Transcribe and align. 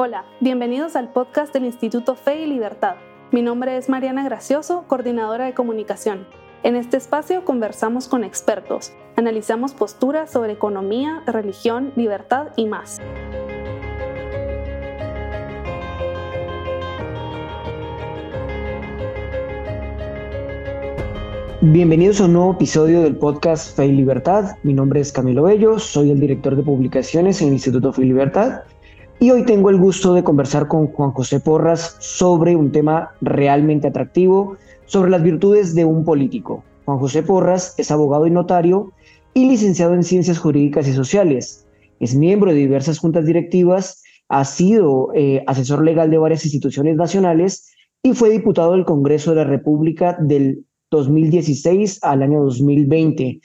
Hola, 0.00 0.26
bienvenidos 0.38 0.94
al 0.94 1.10
podcast 1.10 1.52
del 1.52 1.64
Instituto 1.64 2.14
Fe 2.14 2.42
y 2.42 2.46
Libertad. 2.46 2.94
Mi 3.32 3.42
nombre 3.42 3.76
es 3.76 3.88
Mariana 3.88 4.22
Gracioso, 4.22 4.84
coordinadora 4.86 5.46
de 5.46 5.54
comunicación. 5.54 6.24
En 6.62 6.76
este 6.76 6.96
espacio 6.96 7.44
conversamos 7.44 8.06
con 8.06 8.22
expertos, 8.22 8.92
analizamos 9.16 9.74
posturas 9.74 10.30
sobre 10.30 10.52
economía, 10.52 11.24
religión, 11.26 11.92
libertad 11.96 12.50
y 12.54 12.66
más. 12.66 13.00
Bienvenidos 21.60 22.20
a 22.20 22.26
un 22.26 22.34
nuevo 22.34 22.52
episodio 22.52 23.02
del 23.02 23.16
podcast 23.16 23.76
Fe 23.76 23.86
y 23.86 23.92
Libertad. 23.96 24.58
Mi 24.62 24.74
nombre 24.74 25.00
es 25.00 25.10
Camilo 25.10 25.42
Bello, 25.42 25.80
soy 25.80 26.12
el 26.12 26.20
director 26.20 26.54
de 26.54 26.62
publicaciones 26.62 27.42
en 27.42 27.48
el 27.48 27.54
Instituto 27.54 27.92
Fe 27.92 28.02
y 28.02 28.04
Libertad 28.04 28.62
y 29.20 29.30
hoy 29.30 29.44
tengo 29.44 29.70
el 29.70 29.78
gusto 29.78 30.14
de 30.14 30.22
conversar 30.22 30.68
con 30.68 30.86
Juan 30.88 31.10
José 31.10 31.40
Porras 31.40 31.96
sobre 31.98 32.54
un 32.54 32.70
tema 32.70 33.10
realmente 33.20 33.88
atractivo, 33.88 34.56
sobre 34.86 35.10
las 35.10 35.22
virtudes 35.22 35.74
de 35.74 35.84
un 35.84 36.04
político. 36.04 36.62
Juan 36.84 36.98
José 36.98 37.22
Porras 37.22 37.74
es 37.78 37.90
abogado 37.90 38.26
y 38.26 38.30
notario 38.30 38.92
y 39.34 39.48
licenciado 39.48 39.94
en 39.94 40.04
Ciencias 40.04 40.38
Jurídicas 40.38 40.86
y 40.86 40.92
Sociales. 40.92 41.66
Es 41.98 42.14
miembro 42.14 42.52
de 42.52 42.58
diversas 42.58 43.00
juntas 43.00 43.26
directivas, 43.26 44.02
ha 44.28 44.44
sido 44.44 45.10
eh, 45.14 45.42
asesor 45.48 45.84
legal 45.84 46.10
de 46.10 46.18
varias 46.18 46.44
instituciones 46.44 46.96
nacionales 46.96 47.72
y 48.02 48.12
fue 48.12 48.30
diputado 48.30 48.72
del 48.72 48.84
Congreso 48.84 49.30
de 49.30 49.36
la 49.36 49.44
República 49.44 50.16
del 50.20 50.64
2016 50.90 52.04
al 52.04 52.22
año 52.22 52.40
2020. 52.44 53.40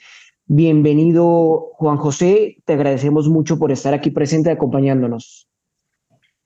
Bienvenido, 0.46 1.70
Juan 1.74 1.96
José. 1.96 2.58
Te 2.64 2.74
agradecemos 2.74 3.28
mucho 3.28 3.58
por 3.58 3.72
estar 3.72 3.92
aquí 3.92 4.10
presente 4.10 4.50
acompañándonos. 4.50 5.43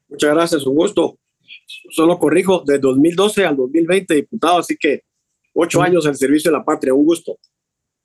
Muchas 0.09 0.35
gracias, 0.35 0.67
un 0.67 0.75
gusto. 0.75 1.19
Solo 1.91 2.19
corrijo, 2.19 2.63
de 2.67 2.79
2012 2.79 3.45
al 3.45 3.57
2020 3.57 4.15
diputado, 4.15 4.59
así 4.59 4.77
que 4.77 5.03
ocho 5.55 5.83
años 5.83 6.07
al 6.07 6.17
servicio 6.17 6.51
de 6.51 6.59
la 6.59 6.65
patria, 6.65 6.95
un 6.95 7.05
gusto. 7.05 7.39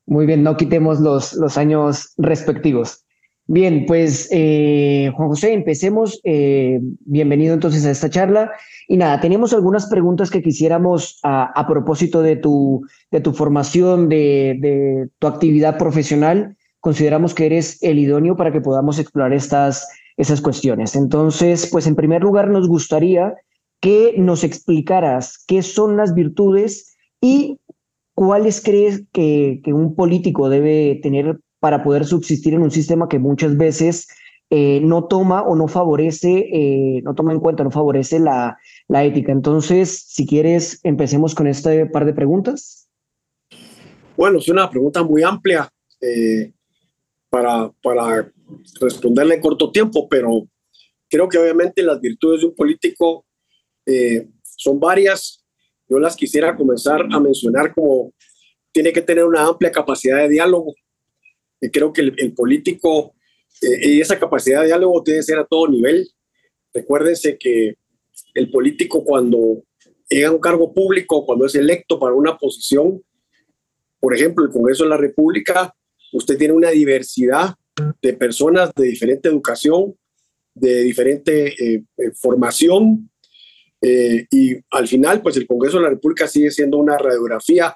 Muy 0.05 0.25
bien, 0.25 0.43
no 0.43 0.57
quitemos 0.57 0.99
los, 0.99 1.33
los 1.33 1.57
años 1.57 2.13
respectivos. 2.17 3.03
Bien, 3.45 3.85
pues 3.85 4.29
eh, 4.31 5.11
Juan 5.15 5.29
José, 5.29 5.53
empecemos. 5.53 6.19
Eh, 6.23 6.79
bienvenido 7.01 7.53
entonces 7.53 7.85
a 7.85 7.91
esta 7.91 8.09
charla. 8.09 8.51
Y 8.87 8.95
nada, 8.95 9.19
tenemos 9.19 9.53
algunas 9.53 9.87
preguntas 9.87 10.29
que 10.29 10.41
quisiéramos 10.41 11.19
a, 11.23 11.65
propósito 11.67 12.21
de 12.21 12.37
tu, 12.37 12.85
de 13.11 13.19
tu 13.19 13.33
formación, 13.33 14.07
de, 14.07 14.57
de, 14.59 15.09
tu 15.19 15.27
actividad 15.27 15.77
profesional. 15.77 16.55
Consideramos 16.79 17.33
que 17.33 17.45
eres 17.45 17.83
el 17.83 17.99
idóneo 17.99 18.37
para 18.37 18.51
que 18.51 18.61
podamos 18.61 18.97
explorar 18.97 19.33
estas, 19.33 19.89
esas 20.17 20.42
cuestiones. 20.42 20.95
Entonces, 20.95 21.67
pues 21.72 21.88
en 21.88 21.95
primer 21.95 22.22
lugar 22.22 22.50
nos 22.50 22.67
gustaría 22.67 23.33
que 23.80 24.16
nos 24.17 24.44
explicaras 24.44 25.44
qué 25.45 25.61
son 25.61 25.97
las 25.97 26.14
virtudes 26.14 26.95
y 27.20 27.59
cuáles 28.16 28.61
crees 28.61 29.03
que, 29.11 29.61
un 29.67 29.95
político 29.95 30.50
debe 30.50 31.00
tener 31.02 31.39
para 31.59 31.83
poder 31.83 32.05
subsistir 32.05 32.53
en 32.53 32.61
un 32.61 32.72
sistema 32.72 33.08
que 33.09 33.20
muchas 33.20 33.58
veces 33.58 34.08
eh, 34.50 34.81
no 34.81 35.05
toma 35.05 35.42
o 35.42 35.55
no 35.55 35.67
favorece, 35.67 36.50
eh, 36.53 37.02
no 37.03 37.16
toma 37.16 37.33
en 37.33 37.39
cuenta, 37.39 37.64
no 37.64 37.72
favorece 37.72 38.20
la, 38.20 38.58
la 38.88 39.03
ética. 39.03 39.31
Entonces, 39.31 40.05
si 40.08 40.27
quieres, 40.27 40.80
empecemos 40.83 41.33
con 41.33 41.48
este 41.48 41.86
par 41.88 42.05
de 42.05 42.14
preguntas. 42.14 42.88
Bueno, 44.16 44.38
es 44.38 44.48
una 44.48 44.70
pregunta 44.70 45.03
muy 45.03 45.23
amplia 45.23 45.67
eh, 46.00 46.52
para, 47.30 47.72
para 47.81 48.31
responderle 48.80 49.36
en 49.36 49.41
corto 49.41 49.72
tiempo, 49.72 50.08
pero 50.09 50.47
creo 51.09 51.30
que 51.30 51.38
obviamente 51.38 51.83
las 51.83 51.99
virtudes 51.99 52.42
de 52.42 52.48
un 52.48 52.55
político 52.55 53.26
eh, 53.86 54.27
son 54.42 54.80
varias. 54.80 55.43
Yo 55.87 55.99
las 55.99 56.15
quisiera 56.15 56.55
comenzar 56.55 57.05
a 57.11 57.20
mencionar 57.20 57.73
como 57.73 58.14
tiene 58.71 58.92
que 58.92 59.02
tener 59.02 59.26
una 59.26 59.45
amplia 59.45 59.71
capacidad 59.71 60.17
de 60.17 60.30
diálogo. 60.30 60.73
Y 61.61 61.70
creo 61.70 61.93
que 61.93 62.02
el, 62.02 62.33
político 62.33 63.15
eh, 63.61 63.89
y 63.89 64.02
esa 64.02 64.20
capacidad 64.20 64.61
de 64.61 64.67
diálogo 64.67 65.04
tiene 65.04 65.20
que 65.20 65.23
ser 65.23 65.39
a 65.39 65.45
todo 65.45 65.67
nivel. 65.67 66.10
Recuérdense 66.73 67.37
que 67.37 67.75
el 68.33 68.49
político 68.49 69.04
cuando 69.04 69.64
llega 70.10 70.30
a 70.30 70.31
un 70.31 70.39
cargo 70.39 70.73
público, 70.73 71.25
cuando 71.25 71.45
es 71.45 71.55
electo 71.55 71.99
para 71.99 72.15
una 72.15 72.37
posición, 72.37 73.02
por 73.99 74.15
ejemplo, 74.15 74.43
el 74.43 74.52
Congreso 74.52 74.83
de 74.83 74.89
la 74.89 74.98
República, 74.98 75.73
usted 76.11 76.37
tiene 76.37 76.54
una 76.54 76.71
diversidad 76.71 77.55
de 78.02 78.14
personas 78.14 78.72
de 78.76 78.86
diferente 78.86 79.30
educación, 79.30 79.95
de 80.54 80.84
diferente 80.84 81.48
eh, 81.48 81.84
eh, 81.98 82.11
formación, 82.14 83.10
eh, 83.82 84.26
y 84.32 84.56
al 84.72 84.88
final, 84.88 85.22
pues 85.22 85.36
el 85.38 85.48
Congreso 85.48 85.78
de 85.78 85.84
la 85.84 85.89
República 85.89 86.28
sigue 86.28 86.52
siendo 86.52 86.78
una 86.78 86.98
radiografía 86.98 87.76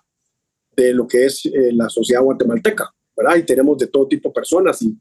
de 0.75 0.93
lo 0.93 1.07
que 1.07 1.25
es 1.25 1.41
la 1.73 1.89
sociedad 1.89 2.21
guatemalteca, 2.21 2.93
¿verdad? 3.15 3.35
Y 3.37 3.43
tenemos 3.43 3.77
de 3.79 3.87
todo 3.87 4.07
tipo 4.07 4.29
de 4.29 4.33
personas 4.33 4.81
y 4.83 4.95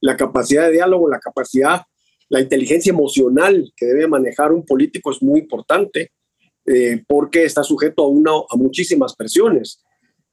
la 0.00 0.16
capacidad 0.16 0.66
de 0.66 0.72
diálogo, 0.72 1.08
la 1.08 1.20
capacidad, 1.20 1.82
la 2.28 2.40
inteligencia 2.40 2.90
emocional 2.90 3.72
que 3.76 3.86
debe 3.86 4.08
manejar 4.08 4.52
un 4.52 4.66
político 4.66 5.12
es 5.12 5.22
muy 5.22 5.40
importante 5.40 6.10
porque 7.06 7.44
está 7.44 7.62
sujeto 7.62 8.02
a, 8.02 8.08
una, 8.08 8.32
a 8.32 8.56
muchísimas 8.56 9.14
presiones. 9.14 9.82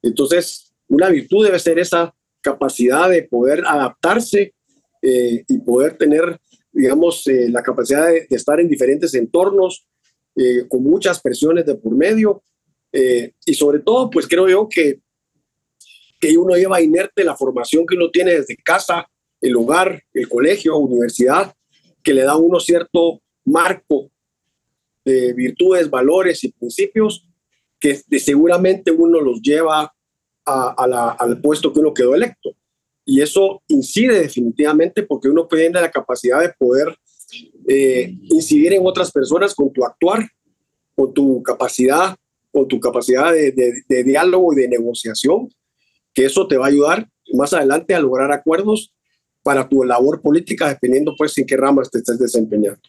Entonces, 0.01 0.73
una 0.87 1.09
virtud 1.09 1.45
debe 1.45 1.59
ser 1.59 1.77
esa 1.77 2.13
capacidad 2.41 3.09
de 3.09 3.23
poder 3.23 3.63
adaptarse 3.65 4.53
eh, 5.01 5.43
y 5.47 5.59
poder 5.59 5.97
tener, 5.97 6.39
digamos, 6.71 7.25
eh, 7.27 7.49
la 7.49 7.63
capacidad 7.63 8.07
de, 8.07 8.27
estar 8.29 8.59
en 8.59 8.67
diferentes 8.67 9.13
entornos 9.13 9.87
eh, 10.35 10.67
con 10.67 10.83
muchas 10.83 11.21
presiones 11.21 11.65
de 11.65 11.75
por 11.75 11.95
medio. 11.95 12.43
y 13.45 13.53
sobre 13.53 13.79
todo, 13.79 14.09
pues 14.09 14.27
creo 14.27 14.49
yo 14.49 14.67
que, 14.67 14.99
que 16.19 16.37
uno 16.37 16.55
lleva 16.55 16.81
inerte 16.81 17.23
la 17.23 17.37
formación 17.37 17.85
que 17.85 17.95
uno 17.95 18.09
tiene 18.11 18.33
desde 18.33 18.57
casa, 18.57 19.07
el 19.39 19.55
hogar, 19.55 20.03
el 20.13 20.27
colegio, 20.27 20.75
universidad, 20.75 21.53
que 22.03 22.13
le 22.13 22.23
da 22.23 22.35
uno 22.35 22.59
cierto 22.59 23.21
marco 23.45 24.11
de 25.05 25.33
virtudes, 25.33 25.89
valores 25.89 26.43
y 26.43 26.51
principios 26.51 27.25
que 27.79 27.95
seguramente 28.19 28.91
uno 28.91 29.19
los 29.21 29.41
lleva 29.41 29.91
al 30.45 31.41
puesto 31.41 31.71
que 31.71 31.79
uno 31.79 31.93
quedó 31.93 32.15
electo. 32.15 32.51
Y 33.05 33.21
eso 33.21 33.61
incide 33.67 34.19
definitivamente 34.19 35.03
porque 35.03 35.29
uno 35.29 35.47
tiene 35.47 35.81
la 35.81 35.91
capacidad 35.91 36.39
de 36.39 36.53
poder 36.57 36.95
eh, 37.67 38.13
incidir 38.29 38.73
en 38.73 38.85
otras 38.85 39.11
personas 39.11 39.55
con 39.55 39.71
tu 39.71 39.83
actuar, 39.83 40.27
con 40.95 41.13
tu 41.13 41.41
capacidad, 41.41 42.15
con 42.51 42.67
tu 42.67 42.79
capacidad 42.79 43.31
de, 43.31 44.03
diálogo 44.03 44.53
y 44.53 44.57
de 44.57 44.67
negociación, 44.67 45.49
que 46.13 46.25
eso 46.25 46.47
te 46.47 46.57
va 46.57 46.65
a 46.65 46.69
ayudar 46.69 47.07
más 47.33 47.53
adelante 47.53 47.95
a 47.95 47.99
lograr 47.99 48.31
acuerdos 48.31 48.93
para 49.41 49.67
tu 49.67 49.83
labor 49.83 50.21
política, 50.21 50.67
dependiendo 50.67 51.15
pues 51.17 51.37
en 51.37 51.45
qué 51.45 51.57
ramas 51.57 51.89
te 51.89 51.99
estés 51.99 52.19
desempeñando. 52.19 52.81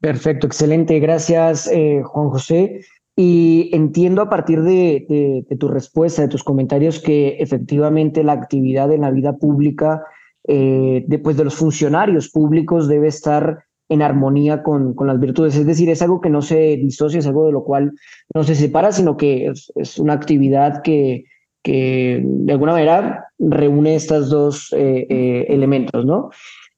Perfecto, 0.00 0.46
excelente. 0.46 0.98
Gracias, 0.98 1.68
eh, 1.68 2.02
Juan 2.04 2.30
José. 2.30 2.80
Y 3.16 3.70
entiendo 3.72 4.22
a 4.22 4.30
partir 4.30 4.62
de, 4.62 5.44
tu 5.58 5.68
respuesta, 5.68 6.22
de 6.22 6.28
tus 6.28 6.44
comentarios, 6.44 7.00
que 7.00 7.36
efectivamente 7.38 8.24
la 8.24 8.32
actividad 8.32 8.92
en 8.92 9.02
la 9.02 9.10
vida 9.10 9.36
pública, 9.36 10.02
eh, 10.46 11.04
después 11.06 11.36
de 11.36 11.44
los 11.44 11.54
funcionarios 11.54 12.30
públicos, 12.30 12.88
debe 12.88 13.08
estar 13.08 13.64
en 13.90 14.02
armonía 14.02 14.62
con, 14.62 14.94
las 15.04 15.20
virtudes. 15.20 15.56
Es 15.56 15.66
decir, 15.66 15.90
es 15.90 16.00
algo 16.00 16.20
que 16.20 16.30
no 16.30 16.42
se 16.42 16.76
disocia, 16.76 17.18
es 17.18 17.26
algo 17.26 17.46
de 17.46 17.52
lo 17.52 17.64
cual 17.64 17.92
no 18.32 18.44
se 18.44 18.54
separa, 18.54 18.92
sino 18.92 19.16
que 19.16 19.52
es, 19.74 19.98
una 19.98 20.12
actividad 20.12 20.80
que, 20.82 21.24
que 21.62 22.22
de 22.24 22.52
alguna 22.52 22.72
manera 22.72 23.26
reúne 23.38 23.96
estos 23.96 24.30
dos 24.30 24.72
eh, 24.72 25.06
eh, 25.10 25.46
elementos, 25.48 26.06
¿no? 26.06 26.30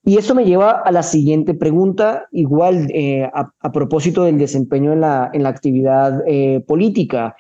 Y 0.05 0.17
esto 0.17 0.35
me 0.35 0.45
lleva 0.45 0.73
a 0.73 0.91
la 0.91 1.05
siguiente 1.05 1.55
pregunta, 1.55 2.27
igual 2.33 2.89
eh, 2.93 3.31
a, 3.33 3.73
propósito 3.73 4.25
del 4.25 4.37
desempeño 4.37 4.93
en 4.93 5.01
la, 5.01 5.31
en 5.33 5.45
la 5.45 5.49
actividad 5.49 6.23
eh, 6.27 6.61
política. 6.67 7.37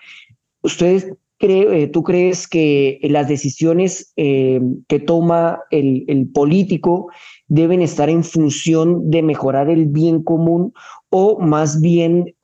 ¿Ustedes 0.62 1.12
cree, 1.38 1.82
eh, 1.82 1.86
tú 1.88 2.04
crees 2.04 2.46
que 2.46 3.00
las 3.02 3.26
decisiones 3.26 4.12
que 4.14 5.02
toma 5.04 5.60
el, 5.70 6.04
el, 6.06 6.28
político 6.28 7.08
deben 7.48 7.82
estar 7.82 8.08
en 8.08 8.22
función 8.22 9.10
de 9.10 9.22
mejorar 9.22 9.68
el 9.68 9.86
bien 9.86 10.22
común 10.22 10.72
o 11.14 11.38
más 11.38 11.80
bien 11.80 12.34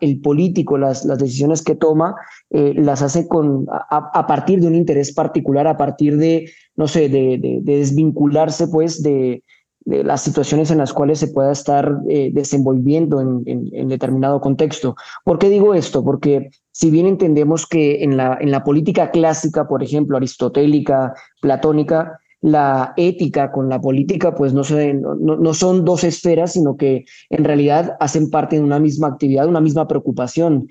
el 0.00 0.20
político, 0.20 0.76
las, 0.76 1.06
decisiones 1.18 1.62
que 1.62 1.74
toma, 1.74 2.14
las 2.50 3.00
hace 3.00 3.26
con, 3.26 3.66
a, 3.70 4.26
partir 4.26 4.60
de 4.60 4.66
un 4.66 4.74
interés 4.74 5.14
particular, 5.14 5.66
a 5.66 5.78
partir 5.78 6.18
de 6.18 6.46
no 6.76 6.88
sé, 6.88 7.08
de, 7.08 7.60
desvincularse 7.62 8.68
pues 8.68 9.02
de, 9.02 9.42
las 9.84 10.22
situaciones 10.22 10.72
en 10.72 10.78
las 10.78 10.92
cuales 10.92 11.20
se 11.20 11.28
pueda 11.28 11.52
estar 11.52 12.00
eh, 12.08 12.30
desenvolviendo 12.32 13.20
en, 13.20 13.88
determinado 13.88 14.40
contexto. 14.40 14.96
¿Por 15.24 15.38
qué 15.38 15.48
digo 15.48 15.74
esto? 15.74 16.04
Porque 16.04 16.50
si 16.72 16.90
bien 16.90 17.06
entendemos 17.06 17.66
que 17.68 18.02
en 18.02 18.16
la, 18.16 18.36
en 18.40 18.50
la 18.50 18.64
política 18.64 19.12
clásica, 19.12 19.68
por 19.68 19.84
ejemplo, 19.84 20.16
aristotélica, 20.16 21.14
platónica, 21.40 22.18
la 22.40 22.92
ética 22.96 23.50
con 23.50 23.68
la 23.68 23.80
política, 23.80 24.34
pues 24.34 24.52
no, 24.52 24.62
se, 24.62 24.94
no, 24.94 25.54
son 25.54 25.84
dos 25.84 26.04
esferas, 26.04 26.52
sino 26.52 26.76
que 26.76 27.04
en 27.30 27.44
realidad 27.44 27.96
hacen 27.98 28.30
parte 28.30 28.56
de 28.56 28.62
una 28.62 28.78
misma 28.78 29.08
actividad, 29.08 29.48
una 29.48 29.60
misma 29.60 29.88
preocupación. 29.88 30.68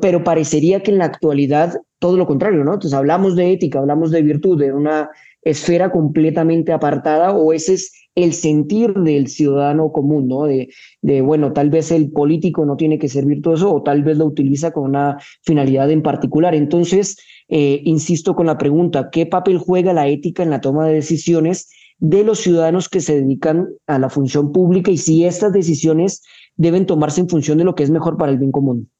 pero 0.00 0.24
parecería 0.24 0.82
que 0.82 0.90
en 0.90 0.98
la 0.98 1.06
actualidad 1.06 1.74
todo 1.98 2.16
lo 2.16 2.26
contrario, 2.26 2.64
¿no? 2.64 2.74
Entonces 2.74 2.96
hablamos 2.96 3.34
de 3.34 3.52
ética, 3.52 3.80
hablamos 3.80 4.10
de 4.10 4.22
virtud, 4.22 4.58
de 4.58 4.72
una 4.72 5.10
esfera 5.42 5.90
completamente 5.90 6.72
apartada 6.72 7.32
o 7.32 7.52
ese 7.52 7.74
es 7.74 7.92
el 8.14 8.32
sentir 8.32 8.94
del 8.94 9.28
ciudadano 9.28 9.92
común, 9.92 10.28
¿no? 10.28 10.44
De, 10.44 10.68
de, 11.02 11.20
bueno, 11.20 11.52
tal 11.52 11.70
vez 11.70 11.92
el 11.92 12.10
político 12.10 12.64
no 12.66 12.76
tiene 12.76 12.98
que 12.98 13.08
ser 13.08 13.24
virtuoso 13.24 13.72
o 13.72 13.82
tal 13.82 14.02
vez 14.02 14.18
lo 14.18 14.26
utiliza 14.26 14.72
con 14.72 14.84
una 14.84 15.18
finalidad 15.42 15.90
en 15.90 16.02
particular. 16.02 16.54
Entonces, 16.54 17.16
eh, 17.48 17.80
insisto 17.84 18.34
con 18.34 18.46
la 18.46 18.58
pregunta, 18.58 19.08
¿qué 19.10 19.26
papel 19.26 19.58
juega 19.58 19.92
la 19.92 20.08
ética 20.08 20.42
en 20.42 20.50
la 20.50 20.60
toma 20.60 20.86
de 20.86 20.94
decisiones 20.94 21.68
de 21.98 22.22
los 22.22 22.38
ciudadanos 22.40 22.88
que 22.88 23.00
se 23.00 23.20
dedican 23.20 23.68
a 23.86 23.98
la 23.98 24.08
función 24.08 24.52
pública 24.52 24.90
y 24.90 24.98
si 24.98 25.24
estas 25.24 25.52
decisiones 25.52 26.22
deben 26.56 26.86
tomarse 26.86 27.20
en 27.20 27.28
función 27.28 27.58
de 27.58 27.64
lo 27.64 27.74
que 27.74 27.82
es 27.82 27.90
mejor 27.90 28.16
para 28.16 28.30
el 28.30 28.38
bien 28.38 28.52
común? 28.52 28.90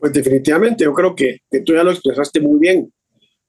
Pues 0.00 0.12
definitivamente, 0.12 0.84
yo 0.84 0.92
creo 0.92 1.14
que, 1.14 1.38
que 1.50 1.60
tú 1.60 1.74
ya 1.74 1.84
lo 1.84 1.92
expresaste 1.92 2.40
muy 2.40 2.58
bien. 2.58 2.92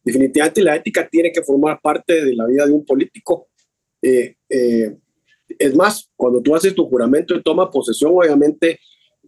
Definitivamente 0.04 0.62
la 0.62 0.76
ética 0.76 1.08
tiene 1.10 1.32
que 1.32 1.42
formar 1.42 1.80
parte 1.82 2.24
de 2.24 2.36
la 2.36 2.46
vida 2.46 2.66
de 2.66 2.74
un 2.74 2.86
político 2.86 3.48
eh, 4.04 4.36
eh, 4.50 4.98
es 5.58 5.76
más, 5.76 6.12
cuando 6.16 6.42
tú 6.42 6.56
haces 6.56 6.76
tu 6.76 6.88
juramento 6.88 7.34
de 7.34 7.42
toma 7.42 7.72
posesión, 7.72 8.12
obviamente 8.14 8.80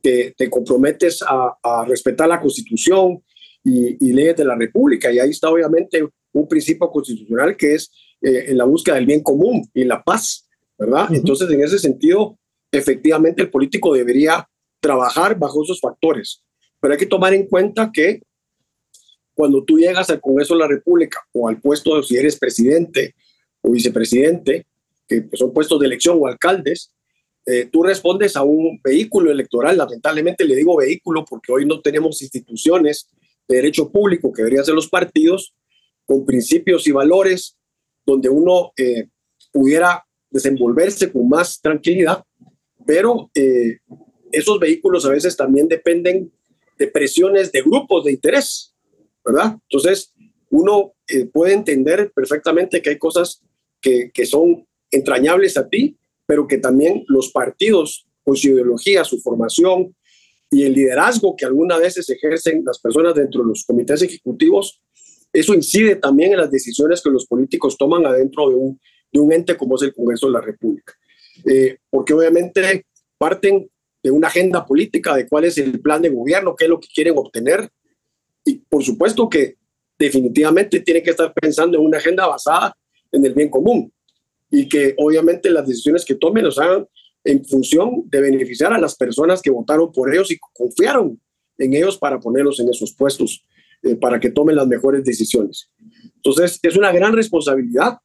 te, 0.02 0.34
te 0.38 0.50
comprometes 0.50 1.24
a, 1.28 1.86
respetar 1.88 2.28
la 2.28 2.42
Constitución 2.42 3.24
y, 3.66 4.14
leyes 4.14 4.38
de 4.38 4.46
la 4.46 4.56
República. 4.56 5.12
Y 5.12 5.20
ahí 5.20 5.32
está 5.32 5.50
obviamente 5.50 6.08
un 6.32 6.48
principio 6.48 6.90
constitucional 6.90 7.58
que 7.58 7.74
es 7.74 7.92
eh, 8.22 8.46
en 8.48 8.58
la 8.58 8.66
búsqueda 8.66 8.96
del 8.96 9.08
bien 9.08 9.24
común 9.24 9.68
y 9.74 9.84
la 9.84 10.04
paz, 10.04 10.48
¿verdad? 10.78 11.08
Entonces, 11.12 11.50
en 11.50 11.64
ese 11.64 11.80
sentido, 11.80 12.38
efectivamente 12.72 13.42
el 13.42 13.50
político 13.50 13.94
debería 13.94 14.48
trabajar 14.80 15.38
bajo 15.38 15.64
esos 15.64 15.80
factores. 15.80 16.44
Pero 16.80 16.94
hay 16.94 17.00
que 17.00 17.08
tomar 17.08 17.34
en 17.34 17.48
cuenta 17.48 17.92
que 17.92 18.22
cuando 19.34 19.64
tú 19.64 19.78
llegas 19.78 20.10
al 20.10 20.22
Congreso 20.22 20.54
de 20.54 20.60
la 20.60 20.68
República 20.68 21.20
o 21.34 21.48
al 21.50 21.60
puesto, 21.60 22.02
si 22.04 22.16
eres 22.16 22.38
presidente 22.38 23.16
o 23.62 23.72
vicepresidente, 23.72 24.68
que 25.08 25.28
son 25.34 25.52
puestos 25.54 25.80
de 25.80 25.88
elección 25.88 26.18
o 26.20 26.28
alcaldes, 26.28 26.92
eh, 27.46 27.68
tú 27.72 27.84
respondes 27.84 28.36
a 28.36 28.44
un 28.44 28.80
vehículo 28.84 29.32
electoral. 29.32 29.78
Lamentablemente 29.78 30.46
le 30.46 30.56
digo 30.56 30.78
vehículo 30.78 31.26
porque 31.26 31.52
hoy 31.52 31.66
no 31.66 31.82
tenemos 31.82 32.22
instituciones 32.22 33.08
de 33.48 33.58
derecho 33.58 33.92
público 33.92 34.32
que 34.32 34.42
deberían 34.42 34.66
ser 34.66 34.76
los 34.76 34.90
partidos, 34.90 35.54
con 36.06 36.26
principios 36.26 36.88
y 36.88 36.92
valores, 36.92 37.58
donde 38.06 38.30
uno 38.30 38.72
eh, 38.78 39.10
pudiera 39.52 40.06
desenvolverse 40.30 41.12
con 41.12 41.28
más 41.28 41.60
tranquilidad, 41.62 42.24
pero 42.86 43.32
eh, 43.34 43.80
esos 44.32 44.60
vehículos 44.60 45.06
a 45.06 45.10
veces 45.10 45.36
también 45.36 45.68
dependen 45.68 46.32
de 46.78 46.88
presiones 46.88 47.52
de 47.52 47.62
grupos 47.62 48.04
de 48.04 48.12
interés, 48.12 48.76
¿verdad? 49.24 49.58
Entonces, 49.70 50.14
uno 50.50 50.94
puede 51.34 51.54
entender 51.54 52.12
perfectamente 52.14 52.82
que 52.82 52.92
hay 52.92 52.98
cosas 52.98 53.42
que, 54.14 54.26
son 54.26 54.68
entrañables 54.92 55.58
a 55.58 55.68
ti, 55.68 55.98
pero 56.26 56.48
que 56.48 56.58
también 56.58 57.06
los 57.08 57.32
partidos 57.32 58.08
con 58.24 58.36
su 58.36 58.50
ideología, 58.50 59.04
su 59.04 59.20
formación 59.20 59.96
y 60.50 60.64
el 60.64 60.74
liderazgo 60.74 61.36
que 61.36 61.46
algunas 61.46 61.80
veces 61.80 62.10
ejercen 62.10 62.64
las 62.66 62.80
personas 62.80 63.16
dentro 63.16 63.42
de 63.42 63.50
los 63.50 63.66
comités 63.66 64.02
ejecutivos, 64.02 64.82
eso 65.34 65.54
incide 65.54 65.98
también 65.98 66.32
en 66.32 66.38
las 66.38 66.52
decisiones 66.52 67.02
que 67.02 67.10
los 67.10 67.26
políticos 67.26 67.78
toman 67.78 68.06
adentro 68.06 68.50
de 68.50 68.56
un, 68.56 68.80
de 69.12 69.20
un 69.20 69.34
ente 69.34 69.58
como 69.58 69.76
es 69.76 69.82
el 69.82 69.94
Congreso 69.94 70.28
de 70.28 70.34
la 70.34 70.42
República. 70.42 70.94
Eh, 71.46 71.78
porque 71.90 72.14
obviamente 72.14 72.86
parten 73.18 73.70
de 74.02 74.12
una 74.12 74.28
agenda 74.28 74.66
política, 74.66 75.16
de 75.16 75.28
cuál 75.28 75.46
es 75.46 75.58
el 75.58 75.82
plan 75.82 76.02
de 76.02 76.10
gobierno, 76.10 76.56
qué 76.56 76.66
es 76.66 76.70
lo 76.70 76.80
que 76.80 76.88
quieren 76.94 77.16
obtener. 77.18 77.70
Y 78.46 78.60
por 78.60 78.84
supuesto 78.84 79.28
que 79.28 79.56
definitivamente 79.98 80.80
tienen 80.82 81.04
que 81.04 81.10
estar 81.10 81.34
pensando 81.34 81.78
en 81.78 81.86
una 81.86 81.98
agenda 81.98 82.28
basada 82.28 82.76
en 83.12 83.26
el 83.26 83.34
bien 83.34 83.50
común 83.50 83.92
y 84.52 84.70
que 84.70 84.94
obviamente 84.98 85.50
las 85.50 85.68
decisiones 85.68 86.06
que 86.06 86.16
tomen 86.16 86.46
los 86.46 86.60
hagan 86.60 86.88
en 87.26 87.44
función 87.44 88.04
de 88.06 88.22
beneficiar 88.22 88.72
a 88.72 88.80
las 88.80 88.96
personas 88.96 89.42
que 89.42 89.50
votaron 89.50 89.92
por 89.92 90.14
ellos 90.14 90.32
y 90.32 90.38
confiaron 90.54 91.20
en 91.58 91.74
ellos 91.74 91.98
para 91.98 92.20
ponerlos 92.20 92.60
en 92.60 92.70
esos 92.70 92.94
puestos, 92.94 93.44
eh, 93.84 93.96
para 93.96 94.20
que 94.20 94.30
tomen 94.30 94.56
las 94.56 94.68
mejores 94.68 95.04
decisiones. 95.04 95.70
Entonces, 96.16 96.60
es 96.62 96.78
una 96.78 96.92
gran 96.92 97.14
responsabilidad 97.14 97.98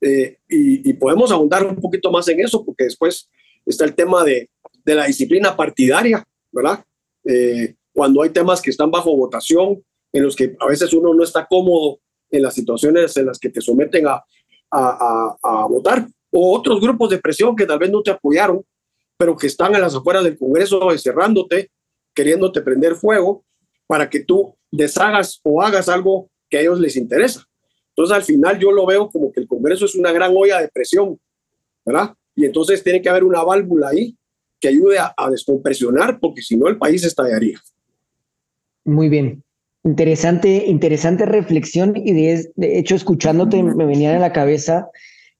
eh, 0.00 0.38
y, 0.48 0.92
podemos 0.94 1.32
ahondar 1.32 1.66
un 1.66 1.76
poquito 1.76 2.10
más 2.10 2.28
en 2.28 2.40
eso, 2.40 2.64
porque 2.64 2.84
después 2.84 3.28
está 3.66 3.84
el 3.84 3.94
tema 3.94 4.24
de, 4.24 4.48
de 4.84 4.94
la 4.94 5.06
disciplina 5.06 5.56
partidaria, 5.56 6.24
¿verdad? 6.52 6.84
Eh, 7.24 7.74
cuando 7.92 8.22
hay 8.22 8.30
temas 8.30 8.62
que 8.62 8.70
están 8.70 8.90
bajo 8.90 9.16
votación, 9.16 9.82
en 10.12 10.22
los 10.22 10.36
que 10.36 10.56
a 10.60 10.66
veces 10.66 10.92
uno 10.92 11.12
no 11.12 11.24
está 11.24 11.46
cómodo 11.46 11.98
en 12.30 12.42
las 12.42 12.54
situaciones 12.54 13.16
en 13.16 13.26
las 13.26 13.38
que 13.38 13.50
te 13.50 13.60
someten 13.60 14.06
a, 14.06 14.24
a, 14.70 15.66
votar, 15.68 16.06
o 16.30 16.56
otros 16.56 16.80
grupos 16.80 17.10
de 17.10 17.18
presión 17.18 17.56
que 17.56 17.66
tal 17.66 17.78
vez 17.78 17.90
no 17.90 18.02
te 18.02 18.10
apoyaron, 18.10 18.64
pero 19.16 19.36
que 19.36 19.46
están 19.46 19.74
en 19.74 19.80
las 19.80 19.94
afueras 19.94 20.24
del 20.24 20.38
Congreso 20.38 20.90
encerrándote, 20.92 21.70
queriéndote 22.14 22.62
prender 22.62 22.94
fuego 22.94 23.44
para 23.86 24.08
que 24.08 24.20
tú 24.20 24.56
deshagas 24.70 25.40
o 25.42 25.62
hagas 25.62 25.88
algo 25.88 26.30
que 26.48 26.58
a 26.58 26.60
ellos 26.60 26.80
les 26.80 26.96
interesa. 26.96 27.44
Entonces, 27.90 28.16
al 28.16 28.22
final 28.22 28.58
yo 28.58 28.70
lo 28.70 28.86
veo 28.86 29.08
como 29.08 29.32
que 29.32 29.40
el 29.40 29.48
Congreso 29.48 29.84
es 29.84 29.94
una 29.94 30.12
gran 30.12 30.32
olla 30.36 30.60
de 30.60 30.68
presión, 30.68 31.18
¿verdad? 31.84 32.14
Y 32.34 32.44
entonces 32.44 32.84
tiene 32.84 33.02
que 33.02 33.08
haber 33.08 33.24
una 33.24 33.42
válvula 33.42 33.88
ahí 33.88 34.16
que 34.60 34.68
ayude 34.68 34.98
a, 34.98 35.14
a 35.16 35.30
descompresionar, 35.30 36.20
porque 36.20 36.42
si 36.42 36.56
no 36.56 36.68
el 36.68 36.78
país 36.78 37.04
estallaría. 37.04 37.60
Muy 38.84 39.08
bien. 39.08 39.42
Interesante, 39.84 40.64
interesante 40.66 41.24
reflexión 41.24 41.94
y 41.96 42.12
de, 42.12 42.50
hecho 42.56 42.94
escuchándote 42.94 43.62
me 43.62 43.86
venía 43.86 44.16
a 44.16 44.18
la 44.18 44.32
cabeza 44.32 44.90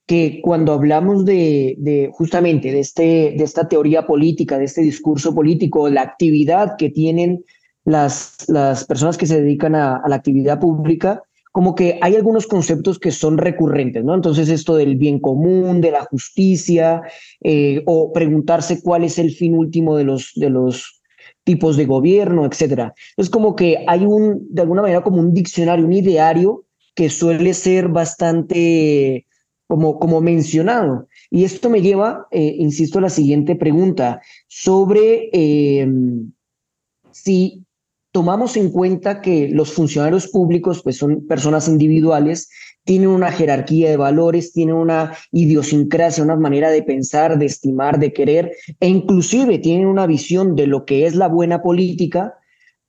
que 0.08 0.40
cuando 0.43 0.72
hablamos 0.72 1.26
de, 1.26 2.08
justamente 2.12 2.72
de, 2.72 2.81
este, 2.81 3.34
de 3.37 3.44
esta 3.44 3.69
teoría 3.69 4.06
política, 4.06 4.58
de 4.58 4.64
este 4.64 4.81
discurso 4.81 5.34
político, 5.34 5.90
la 5.90 6.00
actividad 6.00 6.76
que 6.78 6.88
tienen 6.88 7.44
las, 7.84 8.49
las 8.49 8.87
personas 8.87 9.19
que 9.19 9.26
se 9.26 9.43
dedican 9.43 9.75
a, 9.75 10.00
la 10.08 10.16
actividad 10.16 10.58
pública, 10.58 11.22
como 11.52 11.75
que 11.75 11.99
hay 12.00 12.16
algunos 12.16 12.46
conceptos 12.46 12.98
que 12.98 13.10
son 13.10 13.36
recurrentes, 13.36 14.03
¿no? 14.03 14.15
Entonces 14.15 14.48
esto 14.48 14.77
del 14.77 14.96
bien 14.96 15.20
común, 15.20 15.82
de 15.82 15.91
la 15.91 16.05
justicia, 16.05 17.03
eh, 17.43 17.82
o 17.84 18.10
preguntarse 18.10 18.81
cuál 18.82 19.05
es 19.05 19.19
el 19.19 19.31
fin 19.32 19.55
último 19.55 19.94
de 19.94 20.05
los, 20.05 20.32
de 20.36 20.48
los 20.48 21.03
tipos 21.44 21.77
de 21.77 21.84
gobierno, 21.84 22.46
etcétera. 22.46 22.94
Es 23.19 23.29
como 23.29 23.55
que 23.55 23.84
hay 23.86 24.06
un, 24.06 24.46
de 24.48 24.62
alguna 24.62 24.81
manera, 24.81 25.03
como 25.03 25.20
un 25.20 25.34
diccionario, 25.34 25.84
un 25.84 25.93
ideario 25.93 26.65
que 26.94 27.10
suele 27.10 27.53
ser 27.53 27.88
bastante 27.88 29.27
como, 29.69 30.01
como 30.01 30.20
mencionado. 30.20 31.06
Y 31.31 31.44
esto 31.44 31.70
me 31.70 31.82
lleva, 31.82 32.27
eh, 32.32 32.56
insisto, 32.58 32.98
a 32.98 33.03
la 33.03 33.10
siguiente 33.10 33.55
pregunta 33.55 34.20
sobre 34.48 35.29
em, 35.32 36.32
si 37.13 37.65
tomamos 38.10 38.56
en 38.56 38.70
cuenta 38.70 39.20
que 39.20 39.48
los 39.51 39.72
funcionarios 39.72 40.29
públicos 40.29 40.82
pues 40.82 40.96
son 40.96 41.27
personas 41.27 41.69
individuales 41.69 42.48
tienen 42.84 43.10
una 43.10 43.31
jerarquía 43.31 43.91
de 43.91 43.98
valores, 43.98 44.55
tienen 44.55 44.75
una 44.75 45.13
idiosincrasia, 45.31 46.25
una 46.25 46.37
manera 46.37 46.70
de 46.70 46.82
pensar, 46.82 47.39
de 47.39 47.44
estimar, 47.44 47.98
de 47.98 48.15
querer, 48.15 48.56
e 48.81 48.89
inclusive 48.89 49.58
tienen 49.58 49.87
una 49.87 50.06
visión 50.06 50.56
de 50.56 50.67
lo 50.67 50.87
que 50.87 51.05
es 51.05 51.15
la 51.15 51.29
buena 51.29 51.60
política, 51.60 52.39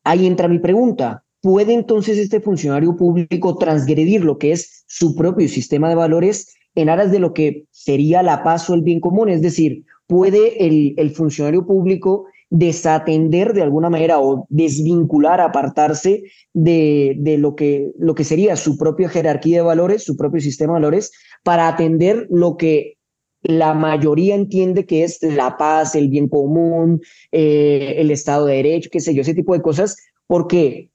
ahí 0.06 0.26
entra 0.26 0.48
mi 0.48 0.60
pregunta. 0.60 1.26
¿Puede 1.42 1.74
entonces 1.74 2.18
este 2.18 2.40
funcionario 2.40 2.96
público 2.96 3.58
transgredir 3.58 4.24
lo 4.24 4.38
que 4.38 4.54
es 4.54 4.86
su 4.88 5.16
propio 5.16 5.50
sistema 5.50 5.90
de 5.90 5.96
valores 5.96 6.56
en 6.76 6.90
aras 6.90 7.12
de 7.12 7.20
lo 7.20 7.34
que 7.34 7.66
sería 7.72 8.24
la 8.24 8.44
paz 8.44 8.70
o 8.70 8.74
el 8.74 8.82
bien 8.82 9.00
común? 9.00 9.30
Es 9.30 9.42
decir, 9.42 9.84
¿puede 10.08 10.66
el, 10.66 11.12
funcionario 11.12 11.66
público 11.66 12.26
desatender 12.50 13.54
de 13.54 13.62
alguna 13.62 13.90
manera 13.90 14.20
o 14.20 14.48
desvincular, 14.50 15.40
apartarse 15.40 16.24
de, 16.54 17.16
de 17.20 17.38
lo, 17.38 17.56
que, 17.56 17.92
lo 17.98 18.16
que 18.16 18.24
sería 18.24 18.56
su 18.56 18.78
propia 18.78 19.08
jerarquía 19.08 19.58
de 19.58 19.64
valores, 19.64 20.04
su 20.04 20.18
propio 20.18 20.42
sistema 20.42 20.74
de 20.74 20.80
valores, 20.80 21.12
para 21.44 21.68
atender 21.68 22.28
lo 22.30 22.58
que 22.58 22.98
la 23.42 23.74
mayoría 23.74 24.36
entiende 24.36 24.86
que 24.86 25.04
es 25.04 25.22
la 25.22 25.58
paz, 25.58 25.96
el 25.96 26.10
bien 26.10 26.28
común, 26.28 27.02
eh, 27.32 27.96
el 27.98 28.12
Estado 28.12 28.46
de 28.46 28.56
Derecho, 28.56 28.90
qué 28.92 29.00
sé 29.00 29.14
yo, 29.14 29.22
ese 29.22 29.34
tipo 29.34 29.54
de 29.54 29.62
cosas, 29.62 29.96
porque 30.28 30.92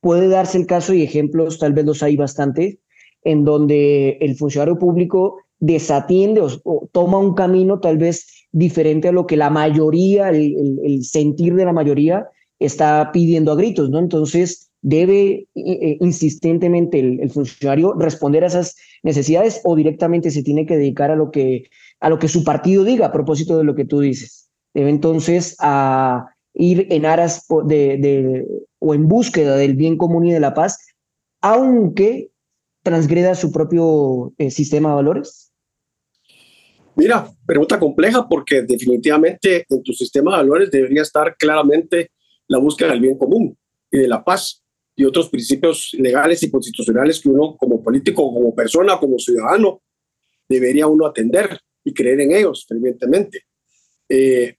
puede 0.00 0.28
darse 0.28 0.58
el 0.58 0.66
caso 0.66 0.94
y 0.94 1.02
ejemplos, 1.02 1.58
tal 1.58 1.72
vez 1.72 1.84
los 1.84 2.02
hay 2.02 2.16
bastante, 2.16 2.80
en 3.26 3.44
donde 3.44 4.18
el 4.20 4.36
funcionario 4.36 4.78
público 4.78 5.38
desatiende 5.58 6.40
o, 6.40 6.88
toma 6.92 7.18
un 7.18 7.34
camino 7.34 7.80
tal 7.80 7.98
vez 7.98 8.46
diferente 8.52 9.08
a 9.08 9.12
lo 9.12 9.26
que 9.26 9.36
la 9.36 9.50
mayoría, 9.50 10.30
el, 10.30 11.02
sentir 11.02 11.54
de 11.56 11.64
la 11.64 11.72
mayoría 11.72 12.28
está 12.60 13.10
pidiendo 13.12 13.52
a 13.52 13.56
gritos, 13.56 13.90
¿no? 13.90 13.98
Entonces, 13.98 14.62
¿Debe 14.82 15.48
insistentemente 15.54 17.00
el, 17.00 17.28
funcionario 17.30 17.94
responder 17.94 18.44
a 18.44 18.46
esas 18.46 18.76
necesidades 19.02 19.60
o 19.64 19.74
directamente 19.74 20.30
se 20.30 20.44
tiene 20.44 20.64
que 20.64 20.76
dedicar 20.76 21.10
a 21.10 21.16
lo 21.16 21.32
que, 21.32 21.64
a 21.98 22.08
lo 22.08 22.20
que 22.20 22.28
su 22.28 22.44
partido 22.44 22.84
diga 22.84 23.06
a 23.06 23.12
propósito 23.12 23.58
de 23.58 23.64
lo 23.64 23.74
que 23.74 23.84
tú 23.84 23.98
dices? 23.98 24.48
Debe 24.74 24.90
entonces 24.90 25.56
a 25.58 26.26
ir 26.54 26.86
en 26.90 27.04
aras 27.04 27.46
de, 27.64 28.46
o 28.78 28.94
en 28.94 29.08
búsqueda 29.08 29.56
del 29.56 29.74
bien 29.74 29.96
común 29.96 30.26
y 30.26 30.32
de 30.32 30.38
la 30.38 30.54
paz, 30.54 30.78
aunque 31.40 32.30
transgreda 32.86 33.34
su 33.34 33.50
propio 33.50 34.32
eh, 34.38 34.52
sistema 34.52 34.90
de 34.90 34.94
valores? 34.94 35.52
Mira, 36.94 37.28
pregunta 37.44 37.80
compleja 37.80 38.28
porque 38.28 38.62
definitivamente 38.62 39.66
en 39.68 39.82
tu 39.82 39.92
sistema 39.92 40.30
de 40.30 40.36
valores 40.36 40.70
debería 40.70 41.02
estar 41.02 41.36
claramente 41.36 42.12
la 42.46 42.58
búsqueda 42.58 42.90
del 42.90 43.00
bien 43.00 43.18
común 43.18 43.58
y 43.90 43.98
de 43.98 44.06
la 44.06 44.22
paz 44.22 44.62
y 44.94 45.04
otros 45.04 45.28
principios 45.28 45.90
legales 45.98 46.44
y 46.44 46.50
constitucionales 46.50 47.20
que 47.20 47.28
uno 47.28 47.56
como 47.56 47.82
político, 47.82 48.32
como 48.32 48.54
persona, 48.54 48.98
como 48.98 49.18
ciudadano, 49.18 49.82
debería 50.48 50.86
uno 50.86 51.06
atender 51.06 51.58
y 51.82 51.92
creer 51.92 52.20
en 52.20 52.36
ellos 52.36 52.66
evidentemente. 52.70 53.42
Eh, 54.08 54.54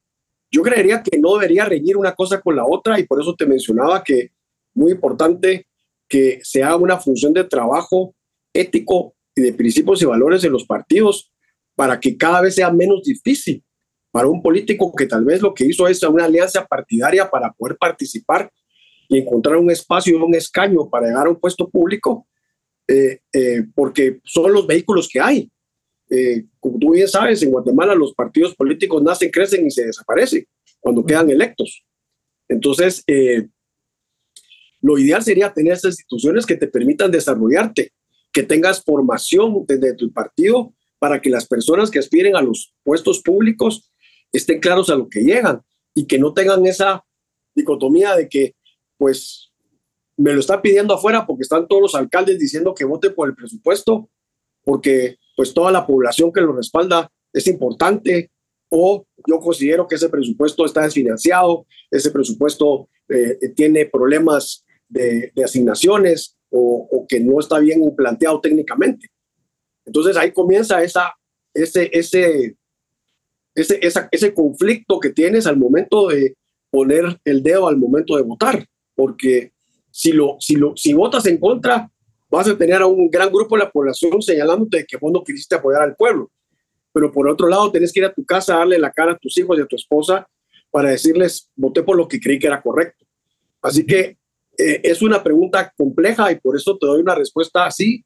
yo 0.52 0.62
creería 0.64 1.02
que 1.02 1.18
no 1.18 1.36
debería 1.36 1.64
reñir 1.64 1.96
una 1.96 2.14
cosa 2.14 2.42
con 2.42 2.58
la 2.58 2.66
otra 2.66 3.00
y 3.00 3.08
por 3.08 3.22
eso 3.22 3.36
te 3.36 3.46
mencionaba 3.46 4.04
que 4.04 4.32
muy 4.74 4.92
importante 4.92 5.66
que 6.10 6.40
se 6.44 6.62
haga 6.62 6.78
una 6.78 6.98
función 6.98 7.34
de 7.34 7.44
trabajo 7.46 8.16
ético 8.60 9.16
y 9.36 9.42
de 9.42 9.54
principios 9.54 10.02
y 10.02 10.06
valores 10.06 10.44
en 10.44 10.52
los 10.52 10.66
partidos 10.66 11.32
para 11.76 12.00
que 12.00 12.18
cada 12.18 12.42
vez 12.42 12.56
sea 12.56 12.72
menos 12.72 13.04
difícil 13.04 13.64
para 14.12 14.28
un 14.28 14.42
político 14.42 14.92
que 14.96 15.06
tal 15.06 15.24
vez 15.26 15.42
lo 15.42 15.54
que 15.54 15.66
hizo 15.66 15.88
es 15.88 16.02
una 16.02 16.26
alianza 16.26 16.66
partidaria 16.66 17.30
para 17.30 17.54
poder 17.54 17.78
participar 17.78 18.52
y 19.08 19.20
encontrar 19.20 19.58
un 19.58 19.70
espacio 19.70 20.18
y 20.18 20.22
un 20.22 20.34
escaño 20.34 20.90
para 20.90 21.08
llegar 21.08 21.28
a 21.28 21.30
un 21.30 21.40
puesto 21.40 21.70
público, 21.70 22.28
eh, 22.88 23.20
eh, 23.32 23.64
porque 23.76 24.20
son 24.24 24.52
los 24.52 24.66
vehículos 24.66 25.08
que 25.08 25.20
hay. 25.20 25.52
Eh, 26.10 26.46
como 26.60 26.80
tú 26.80 26.94
bien 26.94 27.08
sabes, 27.08 27.44
en 27.44 27.52
Guatemala 27.52 27.94
los 27.94 28.14
partidos 28.14 28.56
políticos 28.56 29.04
nacen, 29.04 29.30
crecen 29.30 29.66
y 29.66 29.72
se 29.72 29.86
desaparecen 29.86 30.46
cuando 30.80 31.06
quedan 31.06 31.30
electos. 31.30 31.86
Entonces, 32.50 33.04
lo 34.82 34.98
ideal 34.98 35.22
sería 35.22 35.54
tener 35.54 35.74
esas 35.74 35.92
instituciones 35.92 36.46
que 36.46 36.56
te 36.56 36.68
permitan 36.68 37.12
desarrollarte, 37.12 37.92
que 38.38 38.44
tengas 38.44 38.84
formación 38.84 39.66
desde 39.66 39.96
tu 39.96 40.14
partido 40.14 40.72
para 41.00 41.20
que 41.20 41.32
las 41.32 41.48
personas 41.48 41.90
que 41.90 41.98
aspiren 41.98 42.36
a 42.36 42.42
los 42.44 42.72
puestos 42.84 43.24
públicos 43.24 43.92
estén 44.32 44.60
claros 44.60 44.92
a 44.92 44.96
lo 44.96 45.10
que 45.10 45.22
llegan 45.22 45.64
y 45.96 46.06
que 46.06 46.20
no 46.20 46.36
tengan 46.36 46.64
esa 46.68 47.04
dicotomía 47.56 48.16
de 48.16 48.30
que, 48.30 48.56
pues, 49.00 49.52
me 50.18 50.34
lo 50.34 50.40
están 50.40 50.62
pidiendo 50.62 50.94
afuera 50.94 51.26
porque 51.26 51.42
están 51.42 51.68
todos 51.68 51.82
los 51.82 51.96
alcaldes 51.96 52.38
diciendo 52.38 52.76
que 52.76 52.86
vote 52.86 53.10
por 53.10 53.28
el 53.28 53.34
presupuesto, 53.34 54.08
porque 54.64 55.18
pues 55.36 55.52
toda 55.52 55.72
la 55.72 55.88
población 55.88 56.32
que 56.32 56.42
lo 56.42 56.54
respalda 56.54 57.12
es 57.34 57.48
importante, 57.48 58.30
o 58.70 59.08
yo 59.28 59.40
considero 59.40 59.88
que 59.88 59.96
ese 59.96 60.10
presupuesto 60.10 60.64
está 60.64 60.84
desfinanciado, 60.84 61.66
ese 61.90 62.12
presupuesto 62.12 62.88
eh, 63.10 63.40
tiene 63.56 63.88
problemas 63.88 64.64
de, 64.88 65.32
asignaciones 65.44 66.37
o, 66.50 67.06
que 67.08 67.20
no 67.20 67.40
está 67.40 67.60
bien 67.60 67.82
planteado 67.96 68.40
técnicamente. 68.42 69.08
Entonces 69.86 70.18
ahí 70.18 70.32
comienza 70.32 70.84
esa, 70.84 71.14
ese, 71.54 71.90
ese, 71.94 72.56
ese, 73.56 73.80
ese 74.12 74.34
conflicto 74.34 75.00
que 75.00 75.12
tienes 75.12 75.48
al 75.48 75.58
momento 75.58 76.08
de 76.08 76.36
poner 76.70 77.20
el 77.24 77.42
dedo 77.42 77.68
al 77.68 77.78
momento 77.78 78.18
de 78.18 78.24
votar, 78.24 78.66
porque 78.96 79.52
si, 79.92 80.12
lo, 80.12 80.38
si, 80.40 80.56
lo, 80.56 80.76
si 80.76 80.94
votas 80.94 81.26
en 81.26 81.38
contra, 81.38 81.90
vas 82.30 82.48
a 82.48 82.58
tener 82.58 82.82
a 82.82 82.88
un 82.88 83.10
gran 83.10 83.32
grupo 83.32 83.58
de 83.58 83.64
la 83.64 83.72
población 83.72 84.22
señalándote 84.22 84.86
que 84.86 84.98
vos 84.98 85.12
no 85.12 85.24
quisiste 85.24 85.56
apoyar 85.56 85.82
al 85.82 85.96
pueblo. 85.96 86.30
Pero 86.92 87.12
por 87.12 87.28
otro 87.30 87.48
lado, 87.48 87.72
tenés 87.72 87.94
que 87.94 88.00
ir 88.00 88.06
a 88.06 88.14
tu 88.14 88.26
casa 88.26 88.56
a 88.56 88.60
darle 88.60 88.80
la 88.80 88.92
cara 88.92 89.14
a 89.14 89.18
tus 89.18 89.38
hijos 89.38 89.58
y 89.58 89.62
a 89.62 89.66
tu 89.66 89.76
esposa 89.76 90.28
para 90.72 90.90
decirles, 90.90 91.50
voté 91.56 91.84
por 91.84 91.96
lo 91.96 92.08
que 92.08 92.20
creí 92.20 92.40
que 92.40 92.48
era 92.48 92.62
correcto. 92.62 93.06
Así 93.62 93.86
que 93.86 94.18
eh, 94.58 94.82
es 94.84 95.02
una 95.02 95.24
pregunta 95.24 95.72
compleja 95.78 96.32
y 96.32 96.40
por 96.40 96.56
eso 96.56 96.78
te 96.78 96.88
doy 96.88 97.02
una 97.02 97.16
respuesta 97.16 97.66
así, 97.66 98.04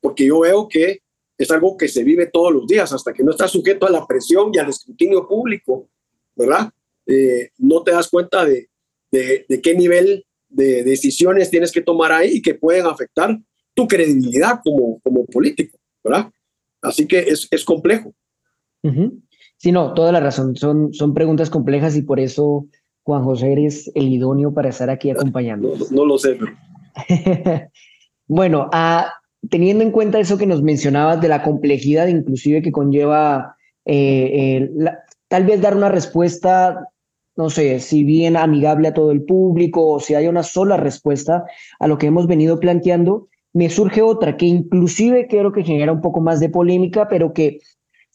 porque 0.00 0.26
yo 0.26 0.40
veo 0.40 0.68
que 0.68 1.00
es 1.36 1.50
algo 1.50 1.76
que 1.76 1.88
se 1.88 2.04
vive 2.04 2.26
todos 2.26 2.52
los 2.52 2.66
días, 2.66 2.92
hasta 2.92 3.12
que 3.12 3.22
no 3.22 3.30
estás 3.30 3.50
sujeto 3.50 3.86
a 3.86 3.90
la 3.90 4.06
presión 4.06 4.50
y 4.52 4.58
al 4.58 4.68
escrutinio 4.68 5.26
público, 5.26 5.88
¿verdad? 6.34 6.70
Eh, 7.06 7.50
no 7.58 7.82
te 7.82 7.92
das 7.92 8.08
cuenta 8.08 8.44
de, 8.44 8.68
de, 9.10 9.60
qué 9.62 9.74
nivel 9.74 10.24
de 10.48 10.82
decisiones 10.82 11.50
tienes 11.50 11.72
que 11.72 11.80
tomar 11.80 12.12
ahí 12.12 12.36
y 12.36 12.42
que 12.42 12.54
pueden 12.54 12.86
afectar 12.86 13.38
tu 13.74 13.86
credibilidad 13.86 14.60
como, 14.62 15.00
como 15.00 15.24
político, 15.26 15.78
¿verdad? 16.02 16.30
Así 16.82 17.06
que 17.06 17.20
es, 17.20 17.48
es 17.50 17.64
complejo. 17.64 18.14
Sí, 19.56 19.72
no, 19.72 19.94
toda 19.94 20.12
la 20.12 20.20
razón. 20.20 20.56
Son, 20.56 20.92
son 20.92 21.14
preguntas 21.14 21.50
complejas 21.50 21.96
y 21.96 22.02
por 22.02 22.20
eso 22.20 22.66
Juan 23.08 23.24
José 23.24 23.52
eres 23.52 23.90
el 23.94 24.12
idóneo 24.12 24.52
para 24.52 24.68
estar 24.68 24.90
aquí 24.90 25.08
acompañando. 25.08 25.72
No, 25.90 26.04
lo 26.04 26.18
sé. 26.18 26.38
bueno, 28.26 28.68
a, 28.70 29.14
teniendo 29.48 29.82
en 29.82 29.92
cuenta 29.92 30.20
eso 30.20 30.36
que 30.36 30.44
nos 30.44 30.62
mencionabas 30.62 31.18
de 31.18 31.28
la 31.28 31.42
complejidad 31.42 32.08
inclusive 32.08 32.60
que 32.60 32.70
conlleva 32.70 33.56
eh, 33.86 34.68
tal 35.28 35.46
vez 35.46 35.58
dar 35.58 35.74
una 35.74 35.88
respuesta, 35.88 36.90
no 37.34 37.48
sé, 37.48 37.80
si 37.80 38.04
bien 38.04 38.36
amigable 38.36 38.88
a 38.88 38.94
todo 38.94 39.10
el 39.10 39.24
público 39.24 39.88
o 39.88 40.00
si 40.00 40.14
hay 40.14 40.26
una 40.26 40.42
sola 40.42 40.76
respuesta 40.76 41.44
a 41.80 41.86
lo 41.86 41.96
que 41.96 42.08
hemos 42.08 42.26
venido 42.26 42.60
planteando, 42.60 43.28
me 43.54 43.70
surge 43.70 44.02
otra 44.02 44.36
que 44.36 44.44
inclusive 44.44 45.28
creo 45.28 45.50
que 45.52 45.64
genera 45.64 45.92
un 45.92 46.02
poco 46.02 46.20
más 46.20 46.40
de 46.40 46.50
polémica, 46.50 47.08
pero 47.08 47.32
que 47.32 47.60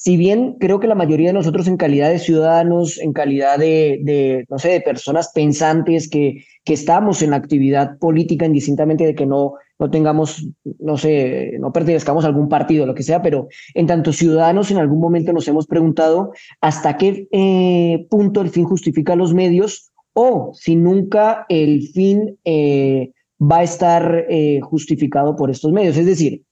si 0.04 0.18
bien 0.18 0.58
creo 0.60 0.82
que 0.82 0.88
la 0.88 0.96
mayoría 0.96 1.30
de 1.30 1.34
nosotros 1.34 1.66
en 1.66 1.78
calidad 1.78 2.10
de 2.10 2.20
ciudadanos, 2.20 3.00
en 3.00 3.14
calidad 3.14 3.58
de, 3.58 4.46
no 4.50 4.60
sé, 4.60 4.72
de 4.72 4.82
personas 4.82 5.32
pensantes 5.34 6.10
que, 6.10 6.44
que 6.66 6.74
estamos 6.74 7.22
en 7.22 7.34
actividad 7.34 7.98
política, 8.00 8.46
indistintamente 8.46 9.06
de 9.06 9.16
que 9.16 9.26
no, 9.26 9.54
no 9.80 9.90
tengamos, 9.90 10.46
no 10.80 10.98
sé, 10.98 11.54
no 11.58 11.72
pertenezcamos 11.72 12.26
a 12.26 12.28
algún 12.28 12.50
partido, 12.50 12.86
lo 12.86 12.96
que 12.96 13.04
sea, 13.04 13.22
pero 13.22 13.48
en 13.76 13.88
tanto 13.88 14.12
ciudadanos 14.12 14.72
en 14.72 14.78
algún 14.78 15.00
momento 15.00 15.32
nos 15.32 15.48
hemos 15.48 15.68
preguntado 15.68 16.34
hasta 16.60 16.98
qué 16.98 17.30
eh, 17.32 18.06
punto 18.10 18.42
el 18.42 18.50
fin 18.50 18.66
justifica 18.66 19.16
los 19.16 19.34
medios 19.34 19.94
o 20.12 20.52
si 20.54 20.76
nunca 20.76 21.46
el 21.48 21.88
fin 21.94 22.38
eh, 22.44 23.12
va 23.42 23.60
a 23.60 23.64
estar 23.64 24.26
eh, 24.28 24.60
justificado 24.60 25.38
por 25.38 25.50
estos 25.50 25.72
medios. 25.72 25.96
Es 25.96 26.08
decir, 26.08 26.44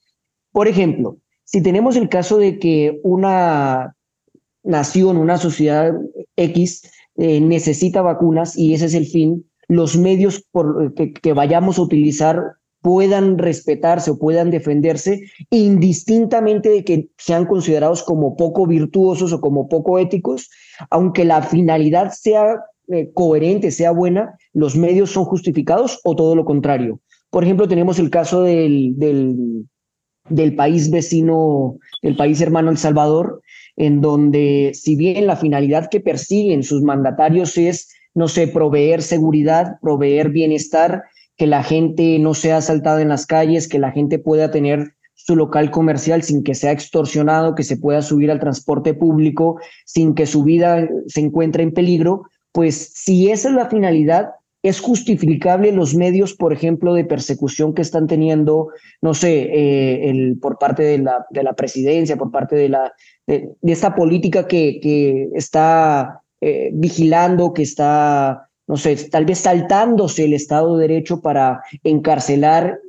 por 0.53 0.70
ejemplo, 0.70 1.17
si 1.51 1.62
tenemos 1.62 1.98
el 1.98 2.08
caso 2.08 2.38
de 2.38 2.60
que 2.60 3.00
una 3.03 3.96
nación, 4.63 5.17
una 5.17 5.38
sociedad 5.38 5.93
X 6.38 6.84
eh, 7.17 7.41
necesita 7.41 8.01
vacunas 8.01 8.58
y 8.58 8.74
ese 8.74 8.86
es 8.86 8.93
el 8.93 9.05
fin, 9.05 9.46
los 9.67 9.98
medios 9.98 10.46
por, 10.51 10.93
que, 10.93 11.34
vayamos 11.34 11.77
a 11.77 11.81
utilizar 11.81 12.41
puedan 12.81 13.38
respetarse 13.38 14.12
o 14.12 14.17
puedan 14.17 14.50
defenderse 14.50 15.24
indistintamente 15.50 16.70
de 16.70 16.84
que 16.84 17.10
sean 17.17 17.46
considerados 17.46 18.01
como 18.01 18.36
poco 18.38 18.65
virtuosos 18.65 19.34
o 19.34 19.41
como 19.41 19.67
poco 19.67 20.00
éticos, 20.00 20.50
aunque 20.89 21.25
la 21.25 21.41
finalidad 21.43 22.12
sea 22.12 22.62
eh, 22.88 23.12
coherente, 23.13 23.72
sea 23.72 23.91
buena, 23.91 24.36
los 24.53 24.75
medios 24.77 25.12
son 25.12 25.25
justificados 25.25 26.00
o 26.03 26.15
todo 26.15 26.36
lo 26.36 26.46
contrario. 26.46 27.01
Por 27.29 27.43
ejemplo, 27.43 27.67
tenemos 27.67 28.00
el 28.00 28.10
caso 28.10 28.41
del, 28.43 29.65
del 30.31 30.55
país 30.55 30.89
vecino, 30.89 31.77
el 32.01 32.15
país 32.15 32.41
hermano 32.41 32.71
El 32.71 32.77
Salvador, 32.77 33.41
en 33.75 34.01
donde 34.01 34.71
si 34.73 34.95
bien 34.95 35.27
la 35.27 35.35
finalidad 35.35 35.89
que 35.89 36.00
persiguen 36.00 36.63
sus 36.63 36.81
mandatarios 36.81 37.57
es, 37.57 37.89
no 38.13 38.27
sé, 38.27 38.47
proveer 38.47 39.01
seguridad, 39.01 39.77
proveer 39.81 40.29
bienestar, 40.29 41.03
que 41.38 41.47
la 41.47 41.63
gente 41.63 42.19
no 42.19 42.33
sea 42.33 42.57
asaltada 42.57 43.01
en 43.01 43.09
las 43.09 43.25
calles, 43.25 43.67
que 43.67 43.79
la 43.79 43.91
gente 43.91 44.19
pueda 44.19 44.51
tener 44.51 44.93
su 45.15 45.35
local 45.35 45.71
comercial 45.71 46.23
sin 46.23 46.43
que 46.43 46.55
sea 46.55 46.71
extorsionado, 46.71 47.55
que 47.55 47.63
se 47.63 47.77
pueda 47.77 48.01
subir 48.01 48.31
al 48.31 48.39
transporte 48.39 48.93
público 48.93 49.59
sin 49.85 50.13
que 50.13 50.25
su 50.25 50.43
vida 50.43 50.88
se 51.07 51.21
encuentre 51.21 51.63
en 51.63 51.73
peligro, 51.73 52.23
pues 52.51 52.91
si 52.95 53.31
esa 53.31 53.50
es 53.50 53.55
la 53.55 53.69
finalidad, 53.69 54.29
¿Es 54.63 54.80
justificable 54.80 55.72
los 55.72 55.96
medios, 55.96 56.36
por 56.36 56.53
ejemplo, 56.53 56.94
de 56.94 57.03
persecución 57.03 57.74
que 57.74 57.82
están 57.82 58.06
teniendo, 58.06 58.70
no 59.01 59.15
sé, 59.15 59.41
eh, 59.44 60.10
el, 60.10 60.38
por 60.39 60.60
parte 60.60 60.84
de 60.84 61.00
la, 61.00 61.25
de 61.32 61.41
la 61.41 61.53
presidencia, 61.53 62.15
por 62.15 62.30
parte 62.30 62.56
de, 62.56 62.70
la, 62.70 62.94
de, 63.25 63.56
esta 63.63 63.96
política 63.96 64.48
que, 64.48 64.80
que 64.80 65.30
está 65.34 66.22
eh, 66.41 66.70
vigilando, 66.74 67.53
que 67.53 67.63
está, 67.63 68.50
no 68.68 68.77
sé, 68.77 68.96
tal 69.10 69.25
vez 69.25 69.39
saltándose 69.39 70.25
el 70.25 70.34
Estado 70.34 70.77
de 70.77 70.88
Derecho 70.88 71.22
para 71.22 71.62
encarcelar, 71.84 72.80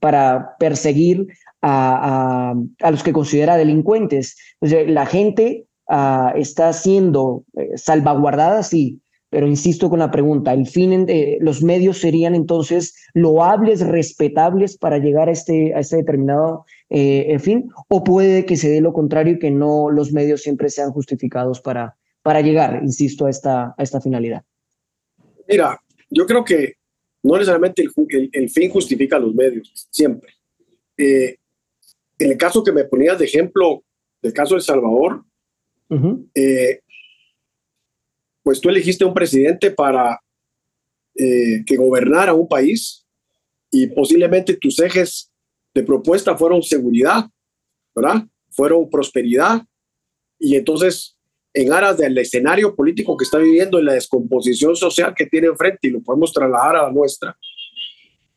para 0.00 0.56
perseguir 0.58 1.26
a, 1.62 2.54
a, 2.80 2.90
los 2.90 3.02
que 3.02 3.12
considera 3.12 3.56
delincuentes? 3.56 4.36
la 4.60 5.06
gente 5.06 5.66
ah, 5.88 6.32
está 6.36 6.72
siendo 6.72 7.44
eh, 7.56 7.76
salvaguardada, 7.76 8.62
sí, 8.62 8.99
pero 9.30 9.46
insisto 9.46 9.88
con 9.88 10.00
la 10.00 10.10
pregunta, 10.10 10.52
¿el 10.52 10.66
fin 10.66 11.06
de 11.06 11.38
los 11.40 11.62
medios 11.62 11.98
serían 11.98 12.34
entonces 12.34 12.96
loables, 13.14 13.80
respetables 13.80 14.76
para 14.76 14.98
llegar 14.98 15.28
a 15.28 15.32
este, 15.32 15.72
a 15.74 15.78
este 15.78 15.98
determinado 15.98 16.66
eh, 16.90 17.38
fin? 17.38 17.70
¿O 17.88 18.02
puede 18.02 18.44
que 18.44 18.56
se 18.56 18.68
dé 18.68 18.80
lo 18.80 18.92
contrario 18.92 19.34
y 19.34 19.38
que 19.38 19.52
no 19.52 19.88
los 19.90 20.12
medios 20.12 20.42
siempre 20.42 20.68
sean 20.68 20.90
justificados 20.90 21.60
para, 21.60 21.96
para 22.22 22.40
llegar, 22.40 22.80
insisto, 22.82 23.26
a 23.26 23.30
esta, 23.30 23.74
a 23.78 23.82
esta 23.82 24.00
finalidad? 24.00 24.42
Mira, 25.48 25.80
yo 26.10 26.26
creo 26.26 26.44
que 26.44 26.74
no 27.22 27.34
necesariamente 27.34 27.84
el, 28.08 28.30
el, 28.32 28.50
fin 28.50 28.70
justifica 28.70 29.18
los 29.18 29.34
medios, 29.34 29.88
siempre. 29.90 30.32
Eh, 30.96 31.36
en 32.18 32.30
el 32.32 32.36
caso 32.36 32.64
que 32.64 32.72
me 32.72 32.84
ponías 32.84 33.18
de 33.18 33.26
ejemplo, 33.26 33.84
del 34.20 34.32
caso 34.32 34.54
de 34.54 34.58
El 34.58 34.64
Salvador, 34.64 35.24
eh, 36.34 36.80
pues 38.42 38.60
tú 38.60 38.68
elegiste 38.68 39.04
un 39.04 39.14
presidente 39.14 39.70
para 39.70 40.20
eh, 41.14 41.64
que 41.66 41.76
gobernara 41.76 42.34
un 42.34 42.48
país 42.48 43.06
y 43.70 43.86
posiblemente 43.88 44.56
tus 44.56 44.78
ejes 44.80 45.30
de 45.74 45.82
propuesta 45.82 46.36
fueron 46.36 46.62
seguridad, 46.62 47.26
¿verdad? 47.94 48.26
Fueron 48.50 48.88
prosperidad 48.90 49.62
y 50.38 50.56
entonces 50.56 51.16
en 51.52 51.72
aras 51.72 51.98
del 51.98 52.16
escenario 52.18 52.74
político 52.74 53.16
que 53.16 53.24
está 53.24 53.38
viviendo 53.38 53.78
y 53.78 53.84
la 53.84 53.94
descomposición 53.94 54.76
social 54.76 55.14
que 55.16 55.26
tiene 55.26 55.48
enfrente 55.48 55.88
y 55.88 55.90
lo 55.90 56.00
podemos 56.00 56.32
trasladar 56.32 56.76
a 56.76 56.82
la 56.84 56.92
nuestra, 56.92 57.36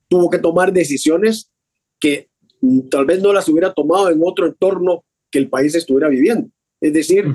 tuvo 0.07 0.29
que 0.29 0.39
tomar 0.39 0.74
decisiones 0.74 1.51
que 2.00 2.29
tal 2.89 3.05
vez 3.05 3.22
no 3.22 3.33
las 3.33 3.48
hubiera 3.50 3.74
tomado 3.74 4.10
en 4.10 4.19
otro 4.24 4.48
entorno 4.48 5.05
que 5.31 5.39
el 5.39 5.50
país 5.50 5.75
estuviera 5.75 6.10
viviendo. 6.10 6.50
Es 6.81 6.93
decir, 6.93 7.25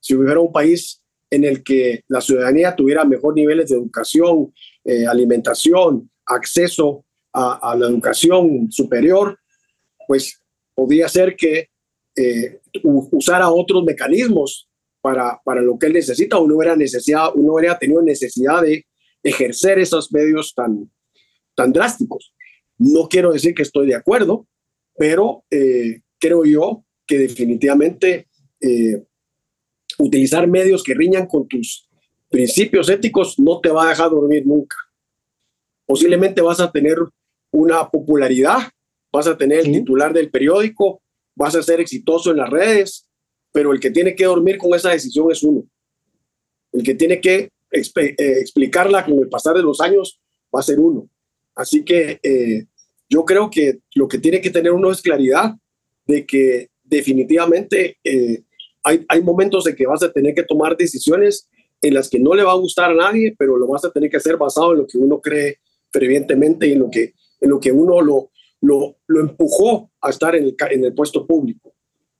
si 0.00 0.14
hubiera 0.14 0.40
un 0.40 0.52
país 0.52 1.01
en 1.32 1.44
el 1.44 1.62
que 1.62 2.04
la 2.08 2.20
ciudadanía 2.20 2.76
tuviera 2.76 3.06
mejor 3.06 3.34
niveles 3.34 3.70
de 3.70 3.76
educación, 3.76 4.52
eh, 4.84 5.06
alimentación, 5.06 6.10
acceso 6.26 7.06
a, 7.32 7.74
la 7.78 7.86
educación 7.86 8.70
superior, 8.70 9.38
pues 10.06 10.38
podría 10.74 11.08
ser 11.08 11.34
que 11.34 11.70
eh, 12.14 12.60
usara 12.82 13.50
otros 13.50 13.82
mecanismos 13.82 14.68
para, 15.00 15.40
para 15.42 15.62
lo 15.62 15.78
que 15.78 15.86
él 15.86 15.94
necesita 15.94 16.36
o 16.36 16.46
no 16.46 16.56
hubiera, 16.56 16.76
necesidad, 16.76 17.34
no 17.34 17.54
hubiera 17.54 17.78
tenido 17.78 18.02
necesidad 18.02 18.60
de 18.60 18.84
ejercer 19.22 19.78
esos 19.78 20.12
medios 20.12 20.52
tan, 20.54 20.90
tan 21.54 21.72
drásticos. 21.72 22.34
No 22.76 23.08
quiero 23.08 23.32
decir 23.32 23.54
que 23.54 23.62
estoy 23.62 23.86
de 23.86 23.94
acuerdo, 23.94 24.46
pero 24.98 25.44
eh, 25.50 26.02
creo 26.20 26.44
yo 26.44 26.84
que 27.06 27.18
definitivamente 27.18 28.28
eh, 28.60 29.02
utilizar 30.02 30.48
medios 30.48 30.82
que 30.82 30.94
riñan 30.94 31.26
con 31.26 31.46
tus 31.46 31.88
principios 32.28 32.88
éticos 32.88 33.38
no 33.38 33.60
te 33.60 33.70
va 33.70 33.86
a 33.86 33.88
dejar 33.90 34.10
dormir 34.10 34.44
nunca. 34.46 34.76
Posiblemente 35.86 36.40
vas 36.40 36.60
a 36.60 36.72
tener 36.72 36.96
una 37.50 37.88
popularidad, 37.88 38.58
vas 39.12 39.26
a 39.26 39.36
tener 39.36 39.60
el 39.60 39.72
titular 39.72 40.12
del 40.12 40.30
periódico, 40.30 41.02
vas 41.36 41.54
a 41.54 41.62
ser 41.62 41.80
exitoso 41.80 42.30
en 42.30 42.38
las 42.38 42.50
redes, 42.50 43.06
pero 43.52 43.72
el 43.72 43.78
que 43.78 43.90
tiene 43.90 44.14
que 44.14 44.24
dormir 44.24 44.58
con 44.58 44.74
esa 44.74 44.90
decisión 44.90 45.30
es 45.30 45.42
uno. 45.42 45.64
El 46.72 46.82
que 46.82 46.94
tiene 46.94 47.20
que 47.20 47.50
eh, 47.70 48.10
explicarla 48.40 49.04
con 49.04 49.18
el 49.18 49.28
pasar 49.28 49.54
de 49.54 49.62
los 49.62 49.80
años 49.80 50.20
va 50.54 50.60
a 50.60 50.64
ser 50.64 50.80
uno. 50.80 51.08
Así 51.54 51.84
que 51.84 52.18
eh, 52.22 52.64
yo 53.08 53.24
creo 53.24 53.50
que 53.50 53.80
lo 53.94 54.08
que 54.08 54.18
tiene 54.18 54.40
que 54.40 54.50
tener 54.50 54.72
uno 54.72 54.90
es 54.90 55.02
claridad 55.02 55.54
de 56.06 56.26
que 56.26 56.70
definitivamente 56.82 57.98
eh, 58.02 58.42
hay, 58.82 59.04
hay 59.08 59.22
momentos 59.22 59.66
en 59.66 59.76
que 59.76 59.86
vas 59.86 60.02
a 60.02 60.12
tener 60.12 60.34
que 60.34 60.42
tomar 60.42 60.76
decisiones 60.76 61.48
en 61.80 61.94
las 61.94 62.08
que 62.08 62.18
no 62.18 62.34
le 62.34 62.44
va 62.44 62.52
a 62.52 62.56
gustar 62.56 62.90
a 62.90 62.94
nadie, 62.94 63.34
pero 63.36 63.56
lo 63.56 63.66
vas 63.66 63.84
a 63.84 63.90
tener 63.90 64.08
que 64.08 64.16
hacer 64.16 64.36
basado 64.36 64.72
en 64.72 64.78
lo 64.78 64.86
que 64.86 64.98
uno 64.98 65.20
cree 65.20 65.58
fervientemente 65.92 66.66
y 66.66 66.72
en 66.72 66.78
lo 66.78 66.90
que, 66.90 67.14
en 67.40 67.50
lo 67.50 67.60
que 67.60 67.72
uno 67.72 68.00
lo, 68.00 68.30
lo, 68.60 68.96
lo 69.06 69.20
empujó 69.20 69.90
a 70.00 70.10
estar 70.10 70.34
en 70.36 70.44
el, 70.44 70.56
en 70.70 70.84
el 70.84 70.94
puesto 70.94 71.26
público. 71.26 71.74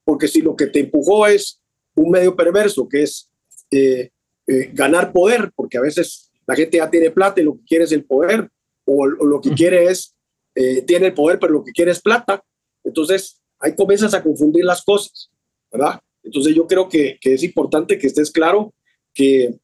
Porque 0.04 0.28
si 0.28 0.42
lo 0.42 0.56
que 0.56 0.66
te 0.66 0.80
empujó 0.80 1.26
es 1.26 1.60
un 1.94 2.10
medio 2.10 2.34
perverso, 2.34 2.88
que 2.88 3.02
es 3.02 3.30
eh, 3.70 4.10
eh, 4.46 4.70
ganar 4.72 5.12
poder, 5.12 5.52
porque 5.54 5.78
a 5.78 5.80
veces 5.80 6.30
la 6.46 6.56
gente 6.56 6.78
ya 6.78 6.90
tiene 6.90 7.10
plata 7.10 7.40
y 7.40 7.44
lo 7.44 7.54
que 7.54 7.64
quiere 7.64 7.84
es 7.84 7.92
el 7.92 8.04
poder, 8.04 8.50
o, 8.84 9.06
lo 9.06 9.40
que 9.40 9.50
quiere 9.50 9.84
es, 9.84 10.16
eh, 10.56 10.82
tiene 10.82 11.06
el 11.06 11.14
poder, 11.14 11.38
pero 11.38 11.52
lo 11.52 11.64
que 11.64 11.72
quiere 11.72 11.92
es 11.92 12.00
plata, 12.00 12.42
entonces 12.82 13.40
ahí 13.60 13.74
comienzas 13.76 14.12
a 14.12 14.22
confundir 14.22 14.64
las 14.64 14.82
cosas, 14.82 15.30
¿verdad? 15.70 16.00
Entonces 16.22 16.54
yo 16.54 16.66
creo 16.66 16.88
que, 16.88 17.18
que 17.20 17.34
es 17.34 17.42
importante 17.42 17.98
que 17.98 18.06
estés 18.06 18.30
claro 18.30 18.74
que, 19.14 19.54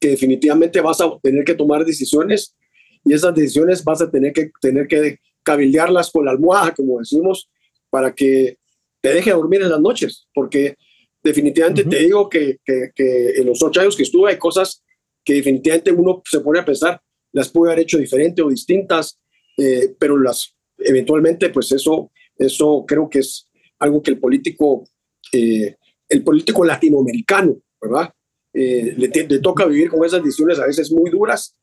que, 0.00 0.08
definitivamente 0.08 0.80
vas 0.80 1.00
a 1.00 1.18
tener 1.22 1.44
que 1.44 1.54
tomar 1.54 1.84
decisiones 1.84 2.56
y 3.04 3.12
esas 3.12 3.34
decisiones 3.34 3.84
vas 3.84 4.00
a 4.02 4.10
tener 4.10 4.32
que, 4.32 4.50
tener 4.60 4.86
que 4.86 5.18
cabildearlas 5.42 6.10
con 6.10 6.24
la 6.24 6.32
almohada, 6.32 6.74
como 6.74 6.98
decimos, 6.98 7.48
para 7.90 8.14
que 8.14 8.58
te 9.00 9.14
deje 9.14 9.30
dormir 9.30 9.62
en 9.62 9.70
las 9.70 9.80
noches, 9.80 10.28
porque 10.34 10.76
definitivamente 11.22 11.84
te 11.84 11.98
digo 12.00 12.28
que, 12.28 12.58
que, 12.64 12.90
en 13.36 13.46
los 13.46 13.62
ocho 13.62 13.80
años 13.80 13.96
que 13.96 14.02
estuve 14.02 14.30
hay 14.30 14.38
cosas 14.38 14.82
que 15.24 15.34
definitivamente 15.34 15.92
uno 15.92 16.22
se 16.24 16.40
pone 16.40 16.60
a 16.60 16.64
pensar, 16.64 17.00
las 17.32 17.48
puede 17.48 17.72
haber 17.72 17.84
hecho 17.84 17.98
diferente 17.98 18.42
o 18.42 18.48
distintas, 18.48 19.18
eh, 19.56 19.94
pero 19.98 20.16
las 20.16 20.54
eventualmente, 20.78 21.50
pues 21.50 21.72
eso, 21.72 22.10
eso 22.36 22.84
creo 22.86 23.08
que 23.08 23.20
es 23.20 23.48
algo 23.78 24.02
que 24.02 24.12
el 24.12 24.18
político, 24.18 24.84
eh, 25.32 25.76
el 26.08 26.24
político 26.24 26.64
latinoamericano, 26.64 27.56
¿verdad? 27.80 28.12
Eh, 28.52 28.94
le, 28.96 29.38
toca 29.40 29.66
vivir 29.66 29.90
con 29.90 30.04
esas 30.04 30.22
decisiones 30.22 30.58
a 30.58 30.66
veces 30.66 30.90
muy 30.90 31.10
duras 31.10 31.54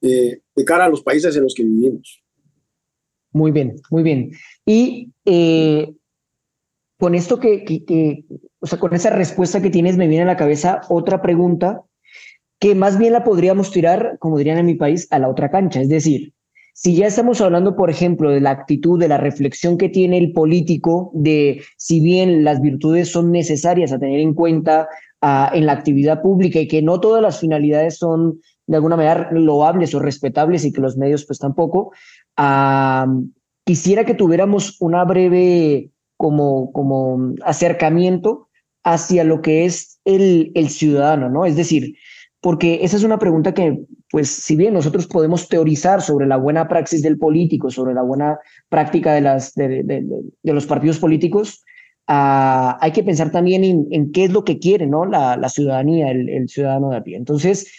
de 0.00 0.64
cara 0.64 0.84
a 0.84 0.88
los 0.88 1.02
países 1.02 1.34
en 1.34 1.42
los 1.42 1.54
que 1.54 1.64
vivimos. 1.64 2.22
Muy 3.32 3.50
bien, 3.50 3.74
muy 3.90 4.02
bien. 4.04 4.30
Y 4.64 5.10
con 6.98 7.14
esto 7.14 7.40
que, 7.40 7.64
que, 7.64 8.24
o 8.60 8.66
sea, 8.66 8.78
con 8.78 8.94
esa 8.94 9.10
respuesta 9.10 9.60
que 9.60 9.70
tienes, 9.70 9.96
me 9.96 10.06
viene 10.06 10.22
a 10.22 10.26
la 10.26 10.36
cabeza 10.36 10.82
otra 10.88 11.22
pregunta 11.22 11.82
que 12.58 12.74
más 12.74 12.98
bien 12.98 13.12
la 13.12 13.24
podríamos 13.24 13.70
tirar, 13.70 14.16
como 14.18 14.38
dirían 14.38 14.58
en 14.58 14.66
mi 14.66 14.74
país, 14.74 15.06
a 15.10 15.18
la 15.18 15.28
otra 15.28 15.50
cancha. 15.50 15.80
Es 15.80 15.88
decir, 15.88 16.32
si 16.78 16.94
ya 16.94 17.06
estamos 17.06 17.40
hablando, 17.40 17.74
por 17.74 17.88
ejemplo, 17.88 18.28
de 18.28 18.42
la 18.42 18.50
actitud, 18.50 19.00
de 19.00 19.08
la 19.08 19.16
reflexión 19.16 19.78
que 19.78 19.88
tiene 19.88 20.18
el 20.18 20.32
político, 20.32 21.10
de 21.14 21.62
si 21.78 22.00
bien 22.00 22.44
las 22.44 22.60
virtudes 22.60 23.10
son 23.10 23.32
necesarias 23.32 23.92
a 23.92 23.98
tener 23.98 24.20
en 24.20 24.34
cuenta 24.34 24.86
ah, 25.22 25.50
en 25.54 25.64
la 25.64 25.72
actividad 25.72 26.20
pública 26.20 26.60
y 26.60 26.68
que 26.68 26.82
no 26.82 27.00
todas 27.00 27.22
las 27.22 27.40
finalidades 27.40 27.96
son 27.96 28.42
de 28.66 28.76
alguna 28.76 28.96
manera 28.96 29.30
loables 29.32 29.94
o 29.94 30.00
respetables 30.00 30.66
y 30.66 30.72
que 30.72 30.82
los 30.82 30.98
medios 30.98 31.24
pues 31.24 31.38
tampoco, 31.38 31.92
quisiera 33.64 34.04
que 34.04 34.12
tuviéramos 34.12 34.76
una 34.78 35.02
breve 35.04 35.92
como, 36.18 36.72
como 36.72 37.32
acercamiento 37.42 38.48
hacia 38.84 39.24
lo 39.24 39.40
que 39.40 39.64
es 39.64 39.98
el, 40.04 40.52
el 40.54 40.68
ciudadano, 40.68 41.30
¿no? 41.30 41.46
Es 41.46 41.56
decir, 41.56 41.96
porque 42.40 42.80
esa 42.82 42.96
es 42.96 43.04
una 43.04 43.18
pregunta 43.18 43.54
que, 43.54 43.80
pues, 44.10 44.28
si 44.30 44.56
bien 44.56 44.74
nosotros 44.74 45.06
podemos 45.06 45.48
teorizar 45.48 46.02
sobre 46.02 46.26
la 46.26 46.36
buena 46.36 46.68
praxis 46.68 47.02
del 47.02 47.18
político, 47.18 47.70
sobre 47.70 47.94
la 47.94 48.02
buena 48.02 48.38
práctica 48.68 49.14
de, 49.14 49.20
las, 49.20 49.54
de, 49.54 49.82
de, 49.82 50.52
los 50.52 50.66
partidos 50.66 50.98
políticos, 50.98 51.64
ah, 52.06 52.78
hay 52.80 52.92
que 52.92 53.02
pensar 53.02 53.30
también 53.30 53.64
en, 53.64 53.86
en, 53.90 54.12
qué 54.12 54.24
es 54.24 54.32
lo 54.32 54.44
que 54.44 54.58
quiere 54.58 54.86
¿no? 54.86 55.06
la, 55.06 55.36
la 55.36 55.48
ciudadanía, 55.48 56.10
el, 56.10 56.28
el, 56.28 56.48
ciudadano 56.48 56.90
de 56.90 56.96
a 56.98 57.02
pie. 57.02 57.16
Entonces, 57.16 57.72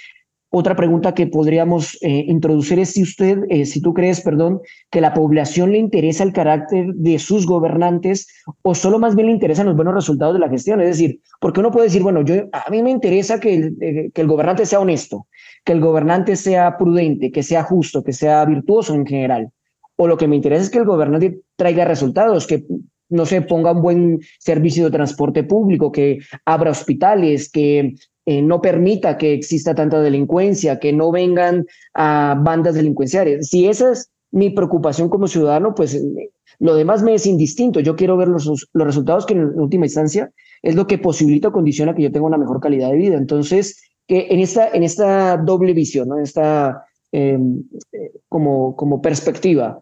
otra 0.49 0.77
pregunta 0.77 1.13
que 1.13 1.27
podríamos 1.27 1.97
eh, 2.01 2.23
introducir 2.27 2.79
es 2.79 2.91
si 2.91 3.03
usted, 3.03 3.39
eh, 3.49 3.65
si 3.65 3.81
tú 3.81 3.93
crees, 3.93 4.21
perdón, 4.21 4.61
que 4.89 5.01
la 5.01 5.13
población 5.13 5.73
le 5.73 5.77
interesa 5.77 6.23
el 6.23 6.31
carácter 6.31 6.93
de 6.93 7.19
sus 7.19 7.45
gobernantes 7.45 8.27
o 8.61 8.73
solo 8.73 8.97
más 8.97 9.15
bien 9.15 9.27
le 9.27 9.33
interesan 9.33 9.65
los 9.65 9.75
buenos 9.75 9.93
resultados 9.93 10.33
de 10.35 10.39
la 10.39 10.49
gestión. 10.49 10.79
Es 10.79 10.87
decir, 10.87 11.19
porque 11.41 11.59
uno 11.59 11.71
puede 11.71 11.87
decir, 11.87 12.01
bueno, 12.01 12.21
yo 12.23 12.35
a 12.53 12.69
mí 12.71 12.81
me 12.81 12.91
interesa 12.91 13.41
que 13.41 13.55
el, 13.55 13.77
eh, 13.81 14.11
que 14.13 14.21
el 14.21 14.27
gobernante 14.27 14.65
sea 14.65 14.79
honesto, 14.79 15.27
que 15.65 15.73
el 15.73 15.81
gobernante 15.81 16.37
sea 16.37 16.77
prudente, 16.77 17.29
que 17.29 17.43
sea 17.43 17.63
justo, 17.63 18.01
que 18.01 18.13
sea 18.13 18.45
virtuoso 18.45 18.95
en 18.95 19.05
general. 19.05 19.49
O 19.97 20.07
lo 20.07 20.15
que 20.15 20.29
me 20.29 20.37
interesa 20.37 20.63
es 20.63 20.69
que 20.69 20.77
el 20.77 20.85
gobernante 20.85 21.41
traiga 21.57 21.83
resultados, 21.83 22.47
que 22.47 22.63
no 23.09 23.25
se 23.25 23.41
ponga 23.41 23.73
un 23.73 23.81
buen 23.81 24.19
servicio 24.39 24.85
de 24.85 24.91
transporte 24.91 25.43
público, 25.43 25.91
que 25.91 26.19
abra 26.45 26.71
hospitales, 26.71 27.49
que 27.51 27.95
eh, 28.29 28.41
no 28.41 28.61
permita 28.61 29.17
que 29.17 29.31
exista 29.31 29.73
tanta 29.73 30.01
delincuencia, 30.01 30.79
que 30.79 30.91
no 30.91 31.11
vengan 31.13 31.65
a 31.93 32.37
bandas 32.37 32.75
delincuenciales. 32.75 33.47
Si 33.47 33.67
esa 33.67 33.93
es 33.93 34.11
mi 34.31 34.49
preocupación 34.49 35.07
como 35.07 35.29
ciudadano, 35.29 35.73
pues 35.73 35.95
eh, 35.95 36.31
lo 36.59 36.75
demás 36.75 37.03
me 37.03 37.13
es 37.13 37.25
indistinto. 37.25 37.79
Yo 37.79 37.95
quiero 37.95 38.17
ver 38.17 38.27
los, 38.27 38.45
los 38.45 38.85
resultados 38.85 39.25
que 39.25 39.33
en 39.33 39.57
última 39.57 39.85
instancia 39.85 40.29
es 40.61 40.75
lo 40.75 40.87
que 40.87 40.97
posibilita 40.97 41.47
o 41.47 41.51
condiciona 41.53 41.95
que 41.95 42.01
yo 42.01 42.11
tenga 42.11 42.25
una 42.25 42.37
mejor 42.37 42.59
calidad 42.59 42.91
de 42.91 42.97
vida. 42.97 43.15
Entonces, 43.15 43.81
en 44.09 44.39
esta, 44.41 44.71
en 44.71 44.83
esta 44.83 45.37
doble 45.37 45.71
visión, 45.71 46.11
en 46.17 46.23
esta 46.23 46.85
em, 47.13 47.63
eh, 47.93 48.11
como, 48.27 48.75
como 48.75 49.01
perspectiva, 49.01 49.81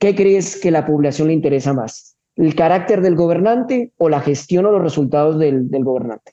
¿qué 0.00 0.16
crees 0.16 0.60
que 0.60 0.72
la 0.72 0.84
población 0.84 1.28
le 1.28 1.34
interesa 1.34 1.72
más? 1.72 2.16
¿El 2.34 2.56
carácter 2.56 3.02
del 3.02 3.14
gobernante 3.14 3.92
o 3.98 4.08
la 4.08 4.20
gestión 4.20 4.66
o 4.66 4.72
los 4.72 4.82
resultados 4.82 5.38
del 5.38 5.68
gobernante? 5.84 6.32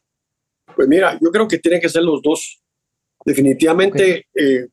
Pues 0.79 0.87
mira, 0.87 1.19
yo 1.21 1.29
creo 1.29 1.45
que 1.45 1.57
tienen 1.57 1.81
que 1.81 1.89
ser 1.89 2.03
los 2.03 2.21
dos. 2.21 2.61
Definitivamente, 3.25 4.27
eh, 4.33 4.69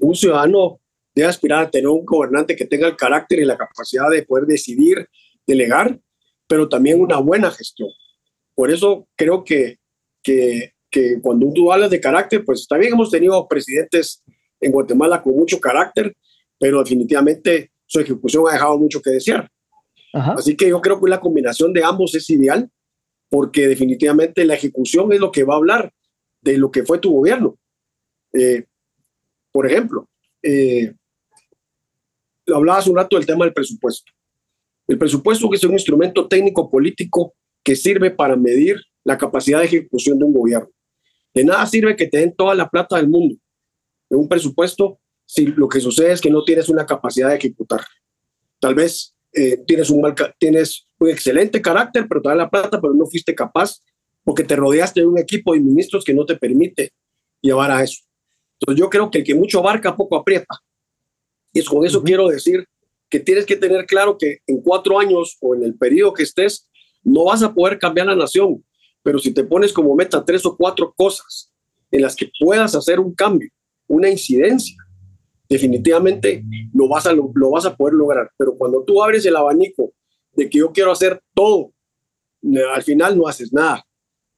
un 0.00 0.16
ciudadano 0.16 0.80
debe 1.14 1.28
aspirar 1.28 1.62
a 1.66 1.70
tener 1.70 1.86
un 1.86 2.04
gobernante 2.04 2.56
que 2.56 2.64
tenga 2.64 2.88
el 2.88 2.96
carácter 2.96 3.38
y 3.38 3.44
la 3.44 3.56
capacidad 3.56 4.10
de 4.10 4.24
poder 4.24 4.46
decidir, 4.46 5.08
delegar, 5.46 5.96
pero 6.48 6.68
también 6.68 7.00
una 7.00 7.18
buena 7.18 7.52
gestión. 7.52 7.88
Por 8.52 8.72
eso 8.72 9.06
creo 9.14 9.44
que, 9.44 9.78
que, 10.24 10.72
que 10.90 11.20
cuando 11.22 11.52
tú 11.52 11.70
hablas 11.70 11.90
de 11.90 12.00
carácter, 12.00 12.44
pues 12.44 12.66
también 12.66 12.94
hemos 12.94 13.12
tenido 13.12 13.46
presidentes 13.46 14.24
en 14.60 14.72
Guatemala 14.72 15.22
con 15.22 15.36
mucho 15.36 15.60
carácter, 15.60 16.16
pero 16.58 16.80
definitivamente 16.80 17.70
su 17.86 18.00
ejecución 18.00 18.42
ha 18.48 18.54
dejado 18.54 18.76
mucho 18.76 19.00
que 19.00 19.10
desear. 19.10 19.48
Así 20.12 20.56
que 20.56 20.68
yo 20.68 20.80
creo 20.80 21.00
que 21.00 21.08
la 21.08 21.20
combinación 21.20 21.72
de 21.72 21.84
ambos 21.84 22.12
es 22.16 22.28
ideal, 22.28 22.68
porque 23.28 23.68
definitivamente 23.68 24.44
la 24.44 24.54
ejecución 24.54 25.12
es 25.12 25.20
lo 25.20 25.32
que 25.32 25.44
va 25.44 25.54
a 25.54 25.58
hablar 25.58 25.92
de 26.40 26.58
lo 26.58 26.70
que 26.70 26.84
fue 26.84 26.98
tu 26.98 27.12
gobierno. 27.12 27.58
Eh, 28.32 28.64
por 29.50 29.66
ejemplo, 29.66 30.08
eh, 30.42 30.94
hablabas 32.52 32.86
un 32.86 32.96
rato 32.96 33.16
del 33.16 33.26
tema 33.26 33.44
del 33.44 33.54
presupuesto. 33.54 34.12
El 34.86 34.98
presupuesto 34.98 35.48
es 35.52 35.64
un 35.64 35.72
instrumento 35.72 36.28
técnico 36.28 36.70
político 36.70 37.34
que 37.62 37.74
sirve 37.74 38.10
para 38.10 38.36
medir 38.36 38.76
la 39.02 39.16
capacidad 39.16 39.60
de 39.60 39.66
ejecución 39.66 40.18
de 40.18 40.24
un 40.24 40.34
gobierno. 40.34 40.68
De 41.32 41.44
nada 41.44 41.64
sirve 41.66 41.96
que 41.96 42.06
te 42.06 42.18
den 42.18 42.34
toda 42.34 42.54
la 42.54 42.68
plata 42.68 42.96
del 42.96 43.08
mundo 43.08 43.36
en 44.10 44.18
un 44.18 44.28
presupuesto 44.28 45.00
si 45.26 45.46
lo 45.46 45.68
que 45.68 45.80
sucede 45.80 46.12
es 46.12 46.20
que 46.20 46.30
no 46.30 46.44
tienes 46.44 46.68
una 46.68 46.84
capacidad 46.86 47.30
de 47.30 47.36
ejecutar. 47.36 47.80
Tal 48.60 48.74
vez 48.74 49.14
eh, 49.32 49.58
tienes, 49.66 49.90
un 49.90 50.02
mal, 50.02 50.14
tienes 50.38 50.86
un 51.04 51.10
excelente 51.10 51.60
carácter, 51.60 52.06
pero 52.08 52.22
te 52.22 52.28
da 52.28 52.34
la 52.34 52.50
plata, 52.50 52.80
pero 52.80 52.94
no 52.94 53.06
fuiste 53.06 53.34
capaz 53.34 53.80
porque 54.24 54.44
te 54.44 54.56
rodeaste 54.56 55.00
de 55.00 55.06
un 55.06 55.18
equipo 55.18 55.52
de 55.52 55.60
ministros 55.60 56.04
que 56.04 56.14
no 56.14 56.24
te 56.24 56.36
permite 56.36 56.92
llevar 57.40 57.70
a 57.70 57.82
eso. 57.82 58.02
Entonces 58.58 58.80
yo 58.80 58.88
creo 58.88 59.10
que 59.10 59.18
el 59.18 59.24
que 59.24 59.34
mucho 59.34 59.58
abarca, 59.58 59.96
poco 59.96 60.16
aprieta. 60.16 60.58
Y 61.52 61.60
es 61.60 61.68
con 61.68 61.84
eso 61.84 62.02
quiero 62.02 62.28
decir 62.28 62.64
que 63.10 63.20
tienes 63.20 63.44
que 63.46 63.56
tener 63.56 63.86
claro 63.86 64.16
que 64.18 64.38
en 64.46 64.60
cuatro 64.62 64.98
años 64.98 65.36
o 65.40 65.54
en 65.54 65.62
el 65.62 65.76
periodo 65.76 66.14
que 66.14 66.22
estés, 66.22 66.68
no 67.02 67.24
vas 67.26 67.42
a 67.42 67.52
poder 67.52 67.78
cambiar 67.78 68.06
la 68.06 68.16
nación, 68.16 68.64
pero 69.02 69.18
si 69.18 69.32
te 69.32 69.44
pones 69.44 69.72
como 69.72 69.94
meta 69.94 70.24
tres 70.24 70.44
o 70.46 70.56
cuatro 70.56 70.92
cosas 70.96 71.52
en 71.90 72.02
las 72.02 72.16
que 72.16 72.30
puedas 72.40 72.74
hacer 72.74 72.98
un 72.98 73.14
cambio, 73.14 73.50
una 73.86 74.08
incidencia, 74.08 74.76
definitivamente 75.48 76.42
lo 76.72 76.88
vas 76.88 77.06
a, 77.06 77.12
lo, 77.12 77.30
vas 77.50 77.66
a 77.66 77.76
poder 77.76 77.94
lograr. 77.94 78.30
Pero 78.36 78.56
cuando 78.56 78.82
tú 78.82 79.02
abres 79.02 79.24
el 79.26 79.36
abanico 79.36 79.92
de 80.36 80.48
que 80.48 80.58
yo 80.58 80.72
quiero 80.72 80.92
hacer 80.92 81.20
todo, 81.34 81.72
al 82.74 82.82
final 82.82 83.16
no 83.16 83.26
haces 83.26 83.52
nada. 83.52 83.84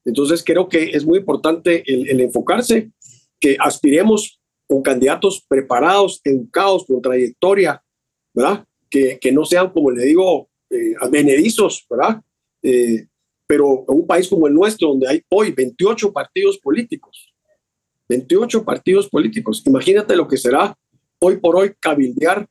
Entonces 0.05 0.43
creo 0.43 0.69
que 0.69 0.91
es 0.91 1.05
muy 1.05 1.19
importante 1.19 1.83
el, 1.85 2.21
enfocarse, 2.21 2.91
que 3.39 3.57
aspiremos 3.59 4.39
con 4.67 4.81
candidatos 4.81 5.45
preparados, 5.47 6.21
educados, 6.23 6.85
con 6.85 7.01
trayectoria, 7.01 7.83
¿verdad? 8.33 8.65
Que, 8.89 9.19
que 9.19 9.31
no 9.31 9.45
sean, 9.45 9.71
como 9.71 9.91
le 9.91 10.05
digo, 10.05 10.49
eh, 10.69 10.93
advenedizos, 10.99 11.85
¿verdad? 11.89 12.21
Eh, 12.61 13.07
pero 13.45 13.85
en 13.87 13.95
un 13.95 14.07
país 14.07 14.27
como 14.27 14.47
el 14.47 14.53
nuestro, 14.53 14.89
donde 14.89 15.07
hay 15.07 15.21
hoy 15.29 15.51
28 15.51 16.11
partidos 16.11 16.57
políticos, 16.57 17.33
28 18.09 18.63
partidos 18.63 19.09
políticos, 19.09 19.63
imagínate 19.65 20.15
lo 20.15 20.27
que 20.27 20.37
será 20.37 20.77
hoy 21.19 21.37
por 21.37 21.55
hoy 21.55 21.73
cabildear 21.79 22.47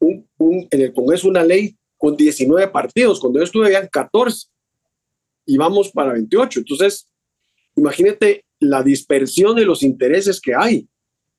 un, 0.00 0.28
en 0.70 0.80
el 0.80 0.92
Congreso 0.92 1.28
una 1.28 1.42
ley 1.42 1.76
con 2.04 2.18
19 2.18 2.68
partidos, 2.68 3.18
cuando 3.18 3.38
yo 3.38 3.44
estuve 3.44 3.74
en 3.74 3.88
14 3.88 4.48
y 5.46 5.56
vamos 5.56 5.90
para 5.90 6.12
28. 6.12 6.60
Entonces, 6.60 7.10
imagínate 7.76 8.44
la 8.60 8.82
dispersión 8.82 9.56
de 9.56 9.64
los 9.64 9.82
intereses 9.82 10.38
que 10.38 10.54
hay. 10.54 10.86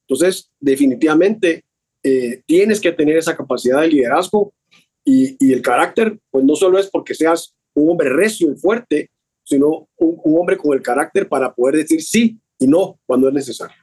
Entonces, 0.08 0.49
definitivamente 0.60 1.63
eh, 2.01 2.41
tienes 2.47 2.82
que 2.82 2.91
tener 2.91 3.15
esa 3.15 3.38
capacidad 3.38 3.82
de 3.82 3.89
liderazgo 3.89 4.56
y, 5.04 5.54
el 5.54 5.62
carácter, 5.62 6.17
pues 6.32 6.43
no 6.43 6.56
solo 6.56 6.80
es 6.80 6.89
porque 6.89 7.13
seas 7.13 7.56
un 7.75 7.91
hombre 7.91 8.10
recio 8.10 8.51
y 8.51 8.56
fuerte, 8.56 9.12
sino 9.43 9.88
un 9.97 10.39
hombre 10.39 10.58
con 10.58 10.73
el 10.73 10.82
carácter 10.82 11.30
para 11.30 11.54
poder 11.54 11.75
decir 11.75 12.01
sí 12.01 12.39
y 12.58 12.65
no 12.65 12.99
cuando 13.06 13.28
es 13.28 13.36
necesario. 13.36 13.78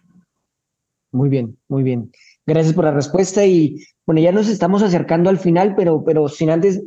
Muy 1.13 1.29
bien, 1.29 1.57
muy 1.69 1.85
bien. 1.85 2.11
Gracias 2.45 2.75
por 2.75 2.85
la 2.85 2.91
respuesta 2.91 3.45
y 3.47 3.77
bueno, 4.05 4.21
ya 4.21 4.33
nos 4.33 4.49
estamos 4.49 4.83
acercando 4.83 5.31
al 5.31 5.39
final, 5.39 5.75
pero, 5.77 6.03
pero 6.05 6.29
sin 6.29 6.51
antes, 6.51 6.83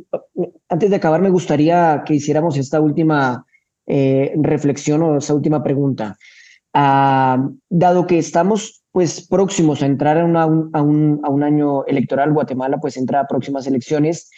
antes 0.68 0.90
de 0.90 0.96
acabar 0.96 1.22
me 1.22 1.30
gustaría 1.30 2.02
que 2.04 2.14
hiciéramos 2.14 2.58
esta 2.58 2.80
última 2.80 3.46
eh, 3.86 4.34
reflexión 4.36 5.02
o 5.02 5.16
esta 5.16 5.34
última 5.34 5.62
pregunta. 5.62 6.16
Ah, 6.74 7.48
dado 7.70 8.06
que 8.06 8.18
estamos 8.18 8.82
pues 8.92 9.26
próximos 9.26 9.82
a 9.82 9.86
entrar 9.86 10.18
a, 10.18 10.22
a, 10.42 10.46
un, 10.46 11.20
a, 11.22 11.30
un, 11.30 11.42
año 11.42 11.86
electoral, 11.86 12.32
Guatemala 12.32 12.78
pues 12.78 12.96
entra 12.96 13.20
a 13.20 13.26
próximas 13.26 13.66
elecciones 13.66 14.30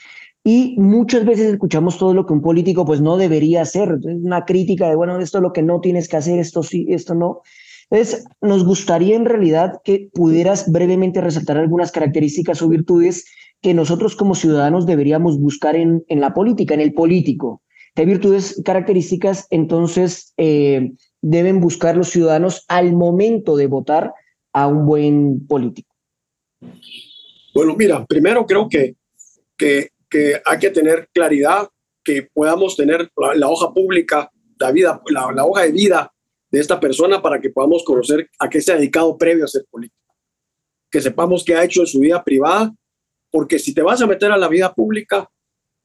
y 0.45 0.77
muchas 0.79 1.25
veces 1.25 1.53
escuchamos 1.53 1.99
todo 1.99 2.15
lo 2.15 2.27
que 2.27 2.33
un 2.33 2.43
político 2.43 2.85
pues 2.85 3.01
no 3.01 3.17
debería 3.17 3.63
hacer, 3.63 3.99
una 4.05 4.45
crítica 4.45 4.89
de 4.89 4.97
bueno, 4.97 5.19
esto 5.21 5.39
es 5.39 5.43
lo 5.43 5.53
que 5.53 5.63
no 5.63 5.81
tienes 5.81 6.09
que 6.09 6.17
hacer, 6.17 6.39
esto 6.39 6.63
sí, 6.63 6.87
esto 6.89 7.15
no. 7.15 7.43
Entonces, 7.91 8.27
nos 8.43 8.65
gustaría 8.65 9.17
en 9.17 9.25
realidad 9.25 9.81
que 9.83 10.11
pudieras 10.13 10.71
brevemente 10.71 11.21
resaltar 11.21 11.57
algunas 11.57 11.91
características 11.91 12.61
o 12.61 12.69
virtudes 12.69 13.25
que 13.63 13.75
nosotros 13.75 14.15
como 14.15 14.35
ciudadanos 14.35 14.87
deberíamos 14.87 15.39
buscar 15.39 15.75
en, 15.75 16.05
en 16.09 16.21
la 16.21 16.35
política, 16.35 16.75
en 16.75 16.81
el 16.81 16.93
político. 16.93 17.63
¿Qué 17.95 18.05
virtudes, 18.05 18.61
características 18.65 19.47
entonces 19.51 20.33
eh, 20.37 20.93
deben 21.21 21.61
buscar 21.61 21.97
los 21.97 22.11
ciudadanos 22.11 22.65
al 22.69 22.93
momento 22.93 23.57
de 23.57 23.67
votar 23.67 24.13
a 24.53 24.69
un 24.69 24.87
buen 24.87 25.47
político? 25.47 25.95
Bueno, 27.55 27.75
mira, 27.77 28.05
primero 28.07 28.47
creo 28.47 28.69
que, 28.69 28.95
que, 29.57 29.91
que 30.09 30.41
hay 30.45 30.59
que 30.59 30.71
tener 30.71 31.09
claridad, 31.13 31.69
que 32.05 32.29
podamos 32.33 32.77
tener 32.77 33.11
la, 33.35 33.49
hoja 33.49 33.73
pública, 33.73 34.31
la, 34.61 34.71
vida, 34.71 35.03
la, 35.09 35.33
la 35.33 35.45
hoja 35.45 35.63
de 35.63 35.73
vida 35.73 36.13
de 36.51 36.61
esta 36.61 36.81
persona 36.81 37.21
para 37.21 37.41
que 37.41 37.51
podamos 37.51 37.85
conocer 37.85 38.29
a 38.39 38.49
qué 38.49 38.61
se 38.61 38.73
ha 38.73 38.77
dedicado 38.77 39.17
previo 39.17 39.45
a 39.45 39.49
ser 39.49 39.65
político. 39.71 40.15
Que 40.91 41.01
sepamos 41.01 41.45
qué 41.45 41.55
ha 41.55 41.65
hecho 41.65 41.81
en 41.81 41.87
su 41.87 42.01
vida 42.01 42.23
privada, 42.25 42.75
porque 43.31 43.59
si 43.59 43.75
te 43.75 43.83
vas 43.83 44.01
a 44.01 44.07
meter 44.07 44.33
a 44.33 44.39
la 44.39 44.49
vida 44.49 44.73
pública, 44.73 45.29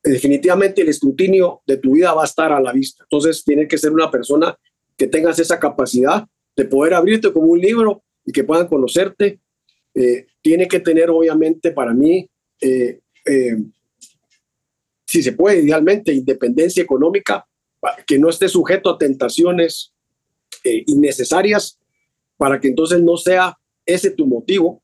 definitivamente 0.04 0.82
el 0.82 0.90
escrutinio 0.90 1.62
de 1.66 1.78
tu 1.78 1.94
vida 1.94 2.14
va 2.14 2.24
a 2.24 2.26
estar 2.26 2.52
a 2.52 2.62
la 2.62 2.72
vista. 2.72 3.04
Entonces, 3.04 3.44
tiene 3.44 3.68
que 3.68 3.78
ser 3.78 3.92
una 3.92 4.10
persona 4.10 4.58
que 4.98 5.08
tengas 5.08 5.40
esa 5.40 5.60
capacidad 5.60 6.26
de 6.56 6.66
poder 6.66 6.94
abrirte 6.94 7.32
como 7.34 7.48
un 7.48 7.60
libro 7.60 8.04
y 8.26 8.32
que 8.32 8.44
puedan 8.44 8.68
conocerte. 8.68 9.40
Eh, 9.94 10.28
tiene 10.42 10.68
que 10.68 10.80
tener, 10.80 11.10
obviamente, 11.10 11.72
para 11.72 11.94
mí, 11.94 12.30
eh, 12.62 13.00
eh, 13.26 13.58
si 15.06 15.22
se 15.22 15.34
puede, 15.34 15.62
idealmente, 15.62 16.14
independencia 16.14 16.84
económica, 16.84 17.46
que 18.08 18.18
no 18.18 18.30
esté 18.30 18.48
sujeto 18.48 18.90
a 18.90 18.98
tentaciones 18.98 19.93
eh, 20.64 20.84
innecesarias 20.88 21.80
para 22.38 22.60
que 22.60 22.68
entonces 22.68 23.02
no 23.02 23.18
sea 23.18 23.58
ese 23.86 24.12
tu 24.12 24.26
motivo, 24.26 24.82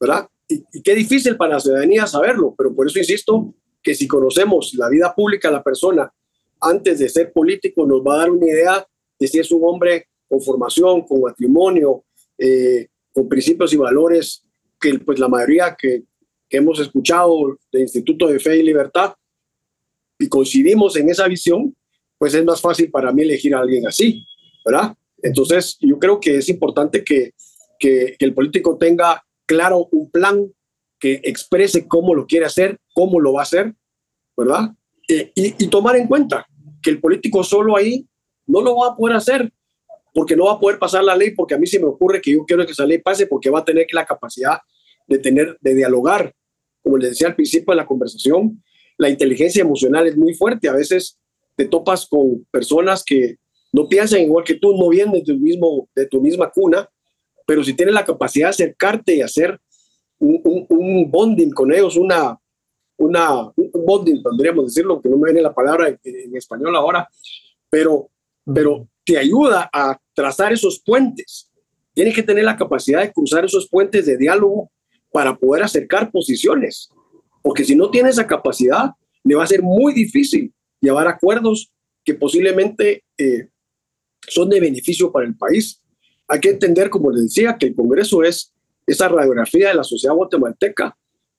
¿verdad? 0.00 0.28
Y, 0.48 0.62
qué 0.82 0.94
difícil 0.94 1.36
para 1.36 1.54
la 1.54 1.60
ciudadanía 1.60 2.06
saberlo, 2.06 2.54
pero 2.56 2.74
por 2.74 2.86
eso 2.86 2.98
insisto 2.98 3.54
que 3.82 3.94
si 3.94 4.06
conocemos 4.06 4.74
la 4.74 4.88
vida 4.88 5.14
pública 5.14 5.48
de 5.48 5.54
la 5.54 5.62
persona 5.62 6.12
antes 6.60 6.98
de 6.98 7.08
ser 7.08 7.32
político, 7.32 7.86
nos 7.86 8.00
va 8.00 8.14
a 8.14 8.18
dar 8.18 8.30
una 8.30 8.46
idea 8.46 8.86
de 9.18 9.28
si 9.28 9.38
es 9.38 9.50
un 9.50 9.62
hombre 9.64 10.08
con 10.28 10.40
formación, 10.40 11.02
con 11.02 11.20
matrimonio, 11.20 12.04
eh, 12.38 12.88
con 13.12 13.28
principios 13.28 13.72
y 13.72 13.76
valores 13.76 14.44
que 14.80 14.98
pues 14.98 15.18
la 15.18 15.28
mayoría 15.28 15.76
que, 15.78 16.04
que 16.48 16.56
hemos 16.58 16.78
escuchado 16.80 17.58
del 17.72 17.82
Instituto 17.82 18.26
de 18.26 18.38
Fe 18.38 18.58
y 18.58 18.62
Libertad 18.62 19.14
y 20.18 20.28
coincidimos 20.28 20.96
en 20.96 21.10
esa 21.10 21.26
visión, 21.28 21.74
pues 22.18 22.34
es 22.34 22.44
más 22.44 22.60
fácil 22.60 22.90
para 22.90 23.12
mí 23.12 23.22
elegir 23.22 23.54
a 23.54 23.60
alguien 23.60 23.86
así, 23.86 24.24
¿verdad? 24.66 24.96
Entonces, 25.22 25.78
yo 25.80 25.98
creo 25.98 26.18
que 26.20 26.38
es 26.38 26.48
importante 26.48 27.04
que, 27.04 27.32
que, 27.78 28.16
el 28.18 28.34
político 28.34 28.76
tenga 28.76 29.24
claro 29.46 29.88
un 29.92 30.10
plan 30.10 30.52
que 30.98 31.20
exprese 31.22 31.86
cómo 31.86 32.14
lo 32.14 32.26
quiere 32.26 32.46
hacer, 32.46 32.78
cómo 32.92 33.20
lo 33.20 33.34
va 33.34 33.40
a 33.40 33.44
hacer, 33.44 33.74
¿verdad? 34.36 34.72
Eh, 35.08 35.30
y, 35.36 35.64
y, 35.64 35.68
tomar 35.68 35.96
en 35.96 36.08
cuenta 36.08 36.46
que 36.82 36.90
el 36.90 37.00
político 37.00 37.44
solo 37.44 37.76
ahí 37.76 38.06
no 38.46 38.60
lo 38.60 38.76
va 38.76 38.88
a 38.88 38.96
poder 38.96 39.16
hacer 39.16 39.52
porque 40.12 40.34
no 40.34 40.46
va 40.46 40.54
a 40.54 40.60
poder 40.60 40.78
pasar 40.78 41.04
la 41.04 41.14
ley, 41.14 41.32
porque 41.32 41.54
a 41.54 41.58
mí 41.58 41.66
se 41.66 41.78
me 41.78 41.86
ocurre 41.86 42.20
que 42.20 42.32
yo 42.32 42.44
quiero 42.44 42.64
que 42.64 42.72
esa 42.72 42.86
ley 42.86 42.98
pase 42.98 43.26
porque 43.26 43.50
va 43.50 43.60
a 43.60 43.64
tener 43.64 43.86
la 43.92 44.06
capacidad 44.06 44.58
de 45.06 45.18
tener, 45.18 45.58
de 45.60 45.74
dialogar. 45.74 46.34
Como 46.82 46.96
les 46.96 47.10
decía 47.10 47.28
al 47.28 47.36
principio 47.36 47.72
de 47.72 47.76
la 47.76 47.86
conversación, 47.86 48.62
la 48.96 49.10
inteligencia 49.10 49.60
emocional 49.60 50.06
es 50.06 50.16
muy 50.16 50.34
fuerte. 50.34 50.68
A 50.68 50.72
veces 50.72 51.18
te 51.54 51.66
topas 51.66 52.06
con 52.06 52.46
personas 52.50 53.04
que 53.04 53.36
no 53.76 53.86
piensan 53.86 54.22
igual 54.22 54.42
que 54.42 54.54
tú, 54.54 54.74
no 54.74 54.88
vienen 54.88 55.12
de 55.12 55.22
tu, 55.22 55.34
mismo, 55.34 55.86
de 55.94 56.06
tu 56.06 56.18
misma 56.18 56.50
cuna, 56.50 56.88
pero 57.46 57.62
si 57.62 57.74
tienes 57.74 57.94
la 57.94 58.06
capacidad 58.06 58.46
de 58.46 58.50
acercarte 58.50 59.16
y 59.16 59.20
hacer 59.20 59.60
un, 60.18 61.10
bonding 61.10 61.50
con 61.50 61.70
ellos, 61.70 61.94
una, 61.98 62.38
una, 62.96 63.42
un 63.54 63.84
bonding, 63.86 64.22
podríamos 64.22 64.64
decirlo, 64.64 64.98
que 65.02 65.10
no 65.10 65.18
me 65.18 65.26
viene 65.26 65.42
la 65.42 65.52
palabra 65.52 65.88
en, 65.88 66.34
español 66.34 66.74
ahora, 66.74 67.06
pero, 67.68 68.08
pero 68.46 68.88
te 69.04 69.18
ayuda 69.18 69.68
a 69.70 70.00
trazar 70.14 70.54
esos 70.54 70.82
puentes. 70.82 71.52
Tienes 71.92 72.14
que 72.14 72.22
tener 72.22 72.44
la 72.44 72.56
capacidad 72.56 73.02
de 73.02 73.12
cruzar 73.12 73.44
esos 73.44 73.68
puentes 73.68 74.06
de 74.06 74.16
diálogo 74.16 74.70
para 75.12 75.36
poder 75.36 75.64
acercar 75.64 76.10
posiciones, 76.10 76.88
porque 77.42 77.62
si 77.62 77.76
no 77.76 77.90
tienes 77.90 78.14
esa 78.14 78.26
capacidad, 78.26 78.92
le 79.22 79.34
va 79.34 79.44
a 79.44 79.46
ser 79.46 79.60
muy 79.60 79.92
difícil 79.92 80.54
llevar 80.80 81.08
acuerdos 81.08 81.70
que 82.06 82.14
posiblemente 82.14 83.04
eh, 83.18 83.50
son 84.28 84.48
de 84.48 84.60
beneficio 84.60 85.10
para 85.12 85.26
el 85.26 85.36
país. 85.36 85.82
Hay 86.28 86.40
que 86.40 86.50
entender, 86.50 86.90
como 86.90 87.10
les 87.10 87.24
decía, 87.24 87.56
que 87.58 87.66
el 87.66 87.74
Congreso 87.74 88.22
es 88.22 88.52
esa 88.86 89.08
radiografía 89.08 89.68
de 89.68 89.74
la 89.74 89.84
sociedad 89.84 90.14
guatemalteca 90.14 90.96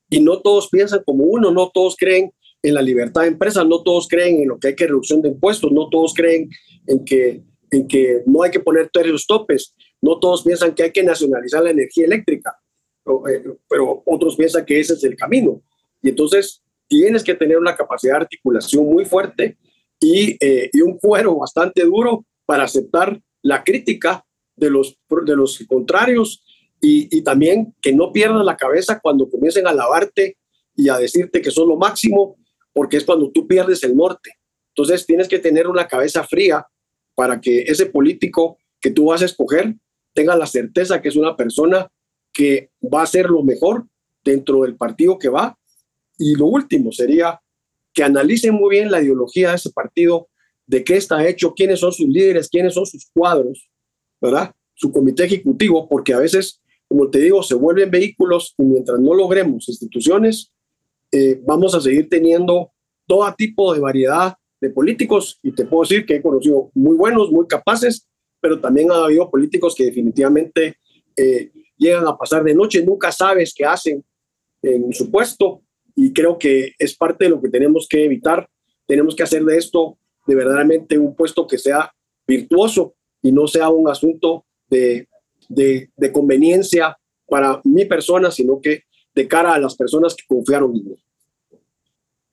y 0.10 0.20
no 0.20 0.42
todos 0.42 0.70
piensan 0.70 1.02
como 1.06 1.24
uno, 1.26 1.52
no 1.52 1.70
todos 1.74 1.96
creen 1.98 2.32
en 2.64 2.74
la 2.74 2.82
libertad 2.82 3.22
de 3.22 3.28
empresa, 3.28 3.64
no 3.64 3.84
todos 3.84 4.08
creen 4.08 4.42
en 4.42 4.50
lo 4.50 4.60
que 4.60 4.70
hay 4.70 4.76
que 4.76 4.88
reducción 4.88 5.22
de 5.22 5.30
impuestos, 5.30 5.72
no 5.72 5.90
todos 5.90 6.14
creen 6.14 6.50
en 6.88 7.06
que, 7.06 7.44
en 7.72 7.88
que 7.88 8.24
no 8.26 8.44
hay 8.44 8.52
que 8.52 8.60
poner 8.60 8.90
los 9.06 9.28
topes, 9.28 9.76
no 10.02 10.20
todos 10.20 10.44
piensan 10.44 10.74
que 10.74 10.84
hay 10.84 10.92
que 10.92 11.04
nacionalizar 11.04 11.64
la 11.64 11.72
energía 11.72 12.06
eléctrica, 12.06 12.58
eh, 13.06 13.44
pero 13.70 14.04
otros 14.06 14.36
piensan 14.36 14.66
que 14.66 14.80
ese 14.80 14.94
es 14.94 15.04
el 15.04 15.16
camino. 15.16 15.62
Y 16.02 16.10
entonces 16.10 16.64
tienes 16.88 17.24
que 17.24 17.36
tener 17.36 17.58
una 17.58 17.76
capacidad 17.76 18.14
de 18.14 18.22
articulación 18.22 18.86
muy 18.86 19.06
fuerte 19.06 19.58
y, 20.00 20.38
eh, 20.40 20.70
y 20.72 20.82
un 20.82 20.98
cuero 20.98 21.36
bastante 21.36 21.84
duro 21.84 22.26
para 22.48 22.64
aceptar 22.64 23.22
la 23.44 23.64
crítica 23.64 24.26
de 24.56 24.72
los, 24.72 24.98
de 25.26 25.36
los 25.36 25.60
contrarios 25.68 26.44
y, 26.82 27.22
también 27.22 27.76
que 27.82 27.94
no 27.94 28.12
pierdas 28.12 28.44
la 28.46 28.58
cabeza 28.58 29.00
cuando 29.00 29.30
comiencen 29.30 29.68
a 29.68 29.74
lavarte 29.74 30.38
y 30.76 30.90
a 30.90 30.98
decirte 30.98 31.42
que 31.42 31.52
son 31.52 31.68
lo 31.68 31.76
máximo, 31.76 32.38
porque 32.74 32.98
es 32.98 33.04
cuando 33.04 33.32
tú 33.32 33.48
pierdes 33.48 33.84
el 33.84 33.96
norte. 33.96 34.32
Entonces 34.70 35.06
tienes 35.06 35.28
que 35.28 35.40
tener 35.40 35.68
una 35.68 35.88
cabeza 35.88 36.24
fría 36.24 36.66
para 37.16 37.42
que 37.42 37.64
ese 37.64 37.88
político 37.88 38.58
que 38.80 38.92
tú 38.92 39.06
vas 39.06 39.22
a 39.22 39.26
escoger 39.26 39.76
tenga 40.14 40.36
la 40.36 40.46
certeza 40.46 41.02
que 41.02 41.10
es 41.10 41.16
una 41.16 41.36
persona 41.36 41.88
que 42.32 42.70
va 42.82 43.02
a 43.02 43.04
hacer 43.04 43.30
lo 43.30 43.44
mejor 43.44 43.88
dentro 44.24 44.62
del 44.62 44.76
partido 44.76 45.18
que 45.18 45.30
va. 45.30 45.58
Y 46.18 46.36
lo 46.36 46.46
último 46.46 46.92
sería 46.92 47.42
que 47.94 48.04
analicen 48.04 48.54
muy 48.54 48.70
bien 48.70 48.92
la 48.92 49.02
ideología 49.02 49.50
de 49.50 49.56
ese 49.56 49.72
partido, 49.72 50.30
de 50.68 50.84
qué 50.84 50.98
está 50.98 51.28
hecho, 51.28 51.54
quiénes 51.54 51.80
son 51.80 51.92
sus 51.92 52.08
líderes, 52.08 52.50
quiénes 52.50 52.74
son 52.74 52.86
sus 52.86 53.10
cuadros, 53.14 53.70
¿verdad? 54.22 54.54
Su 54.76 54.92
comité 54.92 55.24
ejecutivo, 55.24 55.88
porque 55.88 56.14
a 56.14 56.20
veces, 56.20 56.62
como 56.88 57.10
te 57.10 57.20
digo, 57.20 57.42
se 57.42 57.56
vuelven 57.56 57.90
vehículos 57.90 58.54
y 58.58 58.64
mientras 58.64 59.00
no 59.00 59.14
logremos 59.14 59.68
instituciones, 59.70 60.52
eh, 61.12 61.42
vamos 61.46 61.74
a 61.74 61.82
seguir 61.82 62.10
teniendo 62.10 62.74
todo 63.08 63.34
tipo 63.36 63.74
de 63.74 63.80
variedad 63.80 64.36
de 64.60 64.70
políticos 64.70 65.40
y 65.42 65.54
te 65.54 65.66
puedo 65.66 65.84
decir 65.84 66.06
que 66.06 66.16
he 66.16 66.22
conocido 66.22 66.70
muy 66.74 66.98
buenos, 66.98 67.32
muy 67.32 67.48
capaces, 67.48 68.06
pero 68.42 68.60
también 68.60 68.92
ha 68.92 69.06
habido 69.06 69.32
políticos 69.32 69.74
que 69.74 69.86
definitivamente 69.86 70.76
eh, 71.16 71.52
llegan 71.78 72.08
a 72.08 72.18
pasar 72.18 72.44
de 72.44 72.54
noche, 72.54 72.84
nunca 72.84 73.12
sabes 73.12 73.54
qué 73.56 73.66
hacen 73.66 74.04
en 74.62 74.92
su 74.92 75.10
puesto 75.10 75.62
y 75.96 76.12
creo 76.12 76.38
que 76.38 76.74
es 76.78 76.96
parte 76.96 77.26
de 77.26 77.32
lo 77.32 77.42
que 77.42 77.50
tenemos 77.50 77.88
que 77.90 78.04
evitar. 78.04 78.50
Tenemos 78.86 79.16
que 79.16 79.24
hacer 79.24 79.44
de 79.44 79.58
esto 79.58 79.98
de 80.28 80.36
verdaderamente 80.36 81.00
un 81.00 81.16
puesto 81.16 81.48
que 81.48 81.58
sea 81.58 81.92
virtuoso 82.28 82.94
y 83.22 83.32
no 83.32 83.48
sea 83.48 83.70
un 83.70 83.90
asunto 83.90 84.46
de, 84.70 85.08
de, 85.50 86.12
conveniencia 86.12 86.98
para 87.28 87.62
mi 87.64 87.86
persona, 87.86 88.30
sino 88.30 88.60
que 88.62 88.84
de 89.16 89.28
cara 89.28 89.54
a 89.54 89.60
las 89.60 89.76
personas 89.76 90.16
que 90.16 90.24
confiaron 90.28 90.76
en 90.76 90.86
mí. 90.86 90.96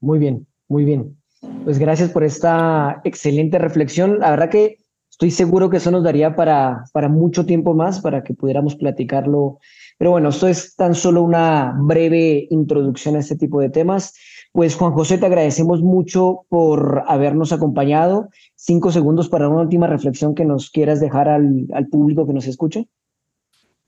Muy 0.01 0.19
bien, 0.19 0.47
muy 0.69 0.85
bien. 0.85 1.17
Pues 1.65 1.79
gracias 1.79 2.11
por 2.11 2.25
esta 2.25 3.01
excelente 3.05 3.59
reflexión. 3.59 4.19
La 4.19 4.31
verdad 4.31 4.51
que 4.51 4.79
estoy 5.11 5.31
seguro 5.31 5.71
que 5.71 5.79
eso 5.79 5.91
nos 5.91 6.05
daría 6.05 6.35
para, 6.37 6.85
para 6.93 7.09
mucho 7.09 7.47
tiempo 7.47 7.75
más, 7.75 8.01
para 8.01 8.23
que 8.23 8.35
pudiéramos 8.35 8.75
platicarlo. 8.77 9.59
Pero 9.99 10.11
bueno, 10.11 10.31
esto 10.31 10.49
es 10.49 10.75
tan 10.75 10.95
solo 10.95 11.23
una 11.23 11.75
breve 11.81 12.47
introducción 12.51 13.17
a 13.17 13.21
este 13.21 13.37
tipo 13.37 13.61
de 13.61 13.71
temas. 13.71 14.13
Pues 14.55 14.77
Juan 14.77 14.93
José, 14.93 15.19
te 15.19 15.27
agradecemos 15.27 15.83
mucho 15.83 16.47
por 16.49 17.03
habernos 17.09 17.53
acompañado. 17.53 18.29
Cinco 18.55 18.93
segundos 18.93 19.29
para 19.29 19.49
una 19.49 19.63
última 19.63 19.89
reflexión 19.89 20.37
que 20.37 20.45
nos 20.45 20.71
quieras 20.71 21.01
dejar 21.01 21.29
al, 21.29 21.67
al 21.75 21.89
público 21.89 22.25
que 22.25 22.35
nos 22.35 22.47
escucha. 22.47 22.85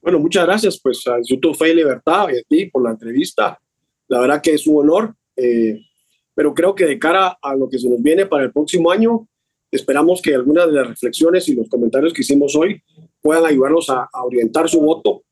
Bueno, 0.02 0.18
muchas 0.18 0.44
gracias 0.44 0.80
pues 0.82 1.06
al 1.06 1.20
Instituto 1.20 1.54
Fe 1.54 1.70
y 1.70 1.76
Libertad 1.76 2.30
y 2.32 2.38
a 2.38 2.42
ti 2.48 2.66
por 2.66 2.82
la 2.82 2.90
entrevista. 2.90 3.60
La 4.08 4.18
verdad 4.18 4.42
que 4.42 4.54
es 4.54 4.66
un 4.66 4.78
honor. 4.82 5.14
Eh, 5.36 5.78
pero 6.34 6.52
creo 6.52 6.74
que 6.74 6.84
de 6.84 6.98
cara 6.98 7.38
a 7.40 7.54
lo 7.54 7.68
que 7.68 7.78
se 7.78 7.88
nos 7.88 8.02
viene 8.02 8.26
para 8.26 8.44
el 8.44 8.52
próximo 8.52 8.90
año, 8.90 9.28
esperamos 9.70 10.20
que 10.20 10.34
algunas 10.34 10.66
de 10.66 10.72
las 10.72 10.88
reflexiones 10.88 11.48
y 11.48 11.54
los 11.54 11.68
comentarios 11.68 12.12
que 12.12 12.22
hicimos 12.22 12.56
hoy 12.56 12.82
puedan 13.22 13.46
ayudarnos 13.46 13.88
a, 13.88 14.08
orientar 14.24 14.68
su 14.68 14.80
voto. 14.80 15.22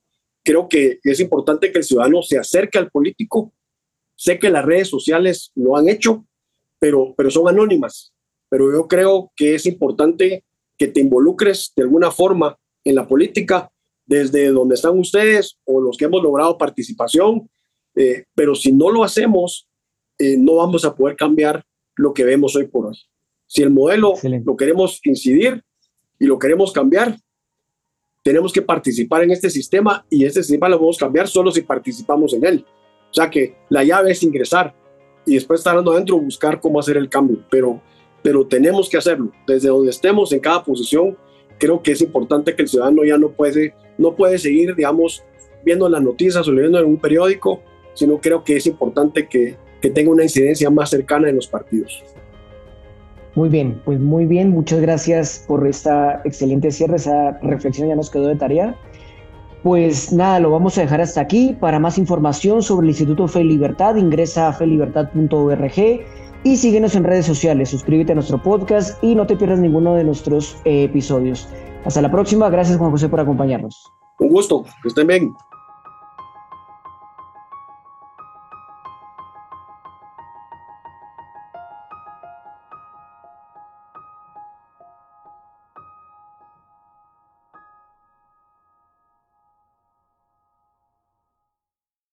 Creo 0.44 0.68
que 0.68 1.00
es 1.02 1.18
importante 1.18 1.72
que 1.72 1.78
el 1.78 1.84
ciudadano 1.84 2.22
se 2.22 2.38
acerque 2.38 2.78
al 2.78 2.90
político. 2.90 3.52
Sé 4.16 4.38
que 4.38 4.50
las 4.50 4.64
redes 4.64 4.88
sociales 4.88 5.50
lo 5.54 5.76
han 5.76 5.88
hecho, 5.88 6.24
pero, 6.78 7.14
pero 7.16 7.30
son 7.30 7.48
anónimas. 7.48 8.12
Pero 8.48 8.72
yo 8.72 8.86
creo 8.86 9.32
que 9.36 9.54
es 9.54 9.66
importante 9.66 10.44
que 10.78 10.88
te 10.88 11.00
involucres 11.00 11.72
de 11.76 11.82
alguna 11.82 12.10
forma 12.10 12.56
en 12.84 12.94
la 12.94 13.06
política, 13.06 13.70
desde 14.06 14.48
donde 14.48 14.74
están 14.74 14.98
ustedes 14.98 15.58
o 15.64 15.80
los 15.80 15.96
que 15.96 16.04
hemos 16.04 16.22
logrado 16.22 16.58
participación. 16.58 17.48
Eh, 17.96 18.24
pero 18.34 18.54
si 18.54 18.72
no 18.72 18.90
lo 18.90 19.04
hacemos, 19.04 19.68
eh, 20.18 20.36
no 20.36 20.56
vamos 20.56 20.84
a 20.84 20.94
poder 20.94 21.16
cambiar 21.16 21.64
lo 21.96 22.12
que 22.12 22.24
vemos 22.24 22.54
hoy 22.56 22.66
por 22.66 22.86
hoy. 22.86 22.98
Si 23.46 23.62
el 23.62 23.70
modelo 23.70 24.14
lo 24.44 24.56
queremos 24.56 25.00
incidir 25.04 25.62
y 26.18 26.26
lo 26.26 26.38
queremos 26.38 26.72
cambiar, 26.72 27.16
tenemos 28.22 28.52
que 28.52 28.62
participar 28.62 29.22
en 29.22 29.30
este 29.30 29.50
sistema 29.50 30.04
y 30.08 30.24
este 30.24 30.42
sistema 30.42 30.68
lo 30.68 30.78
podemos 30.78 30.98
cambiar 30.98 31.28
solo 31.28 31.52
si 31.52 31.60
participamos 31.60 32.32
en 32.32 32.44
él. 32.44 32.66
O 33.14 33.20
sea 33.20 33.30
que 33.30 33.54
la 33.68 33.84
llave 33.84 34.10
es 34.10 34.22
ingresar 34.22 34.74
y 35.24 35.34
después 35.34 35.60
estar 35.60 35.76
adentro 35.76 36.18
buscar 36.18 36.60
cómo 36.60 36.80
hacer 36.80 36.96
el 36.96 37.08
cambio, 37.08 37.38
pero, 37.50 37.80
pero 38.22 38.46
tenemos 38.46 38.88
que 38.88 38.96
hacerlo. 38.96 39.30
Desde 39.46 39.68
donde 39.68 39.90
estemos 39.90 40.32
en 40.32 40.40
cada 40.40 40.64
posición, 40.64 41.16
creo 41.58 41.80
que 41.80 41.92
es 41.92 42.00
importante 42.00 42.54
que 42.54 42.62
el 42.62 42.68
ciudadano 42.68 43.04
ya 43.04 43.16
no 43.16 43.30
puede, 43.30 43.74
no 43.98 44.14
puede 44.16 44.38
seguir, 44.38 44.74
digamos, 44.74 45.22
viendo 45.64 45.88
las 45.88 46.02
noticias 46.02 46.46
o 46.48 46.52
leyendo 46.52 46.78
en 46.78 46.86
un 46.86 46.98
periódico, 46.98 47.62
sino 47.94 48.18
creo 48.20 48.42
que 48.42 48.56
es 48.56 48.66
importante 48.66 49.28
que 49.28 49.56
que 49.84 49.90
tenga 49.90 50.10
una 50.10 50.22
incidencia 50.22 50.70
más 50.70 50.88
cercana 50.88 51.28
en 51.28 51.36
los 51.36 51.46
partidos. 51.46 52.02
Muy 53.34 53.50
bien, 53.50 53.82
pues 53.84 54.00
muy 54.00 54.24
bien, 54.24 54.48
muchas 54.48 54.80
gracias 54.80 55.44
por 55.46 55.66
esta 55.66 56.22
excelente 56.24 56.70
cierre, 56.70 56.96
esa 56.96 57.32
reflexión 57.42 57.88
ya 57.88 57.94
nos 57.94 58.08
quedó 58.08 58.28
de 58.28 58.36
tarea. 58.36 58.74
Pues 59.64 60.12
nada, 60.12 60.40
lo 60.40 60.50
vamos 60.50 60.76
a 60.76 60.82
dejar 60.82 61.00
hasta 61.00 61.22
aquí. 61.22 61.56
Para 61.58 61.78
más 61.78 61.96
información 61.96 62.62
sobre 62.62 62.84
el 62.84 62.90
Instituto 62.90 63.26
Fe 63.26 63.40
y 63.40 63.44
Libertad, 63.44 63.96
ingresa 63.96 64.48
a 64.48 64.52
felibertad.org 64.52 65.72
y 66.44 66.56
síguenos 66.58 66.94
en 66.94 67.04
redes 67.04 67.24
sociales. 67.24 67.70
Suscríbete 67.70 68.12
a 68.12 68.14
nuestro 68.14 68.42
podcast 68.42 69.02
y 69.02 69.14
no 69.14 69.26
te 69.26 69.36
pierdas 69.36 69.60
ninguno 69.60 69.94
de 69.94 70.04
nuestros 70.04 70.58
eh, 70.66 70.84
episodios. 70.84 71.48
Hasta 71.86 72.02
la 72.02 72.10
próxima. 72.10 72.50
Gracias, 72.50 72.76
Juan 72.76 72.90
José, 72.90 73.08
por 73.08 73.20
acompañarnos. 73.20 73.90
Un 74.18 74.28
gusto. 74.28 74.64
Que 74.82 74.88
estén 74.88 75.06
bien. 75.06 75.32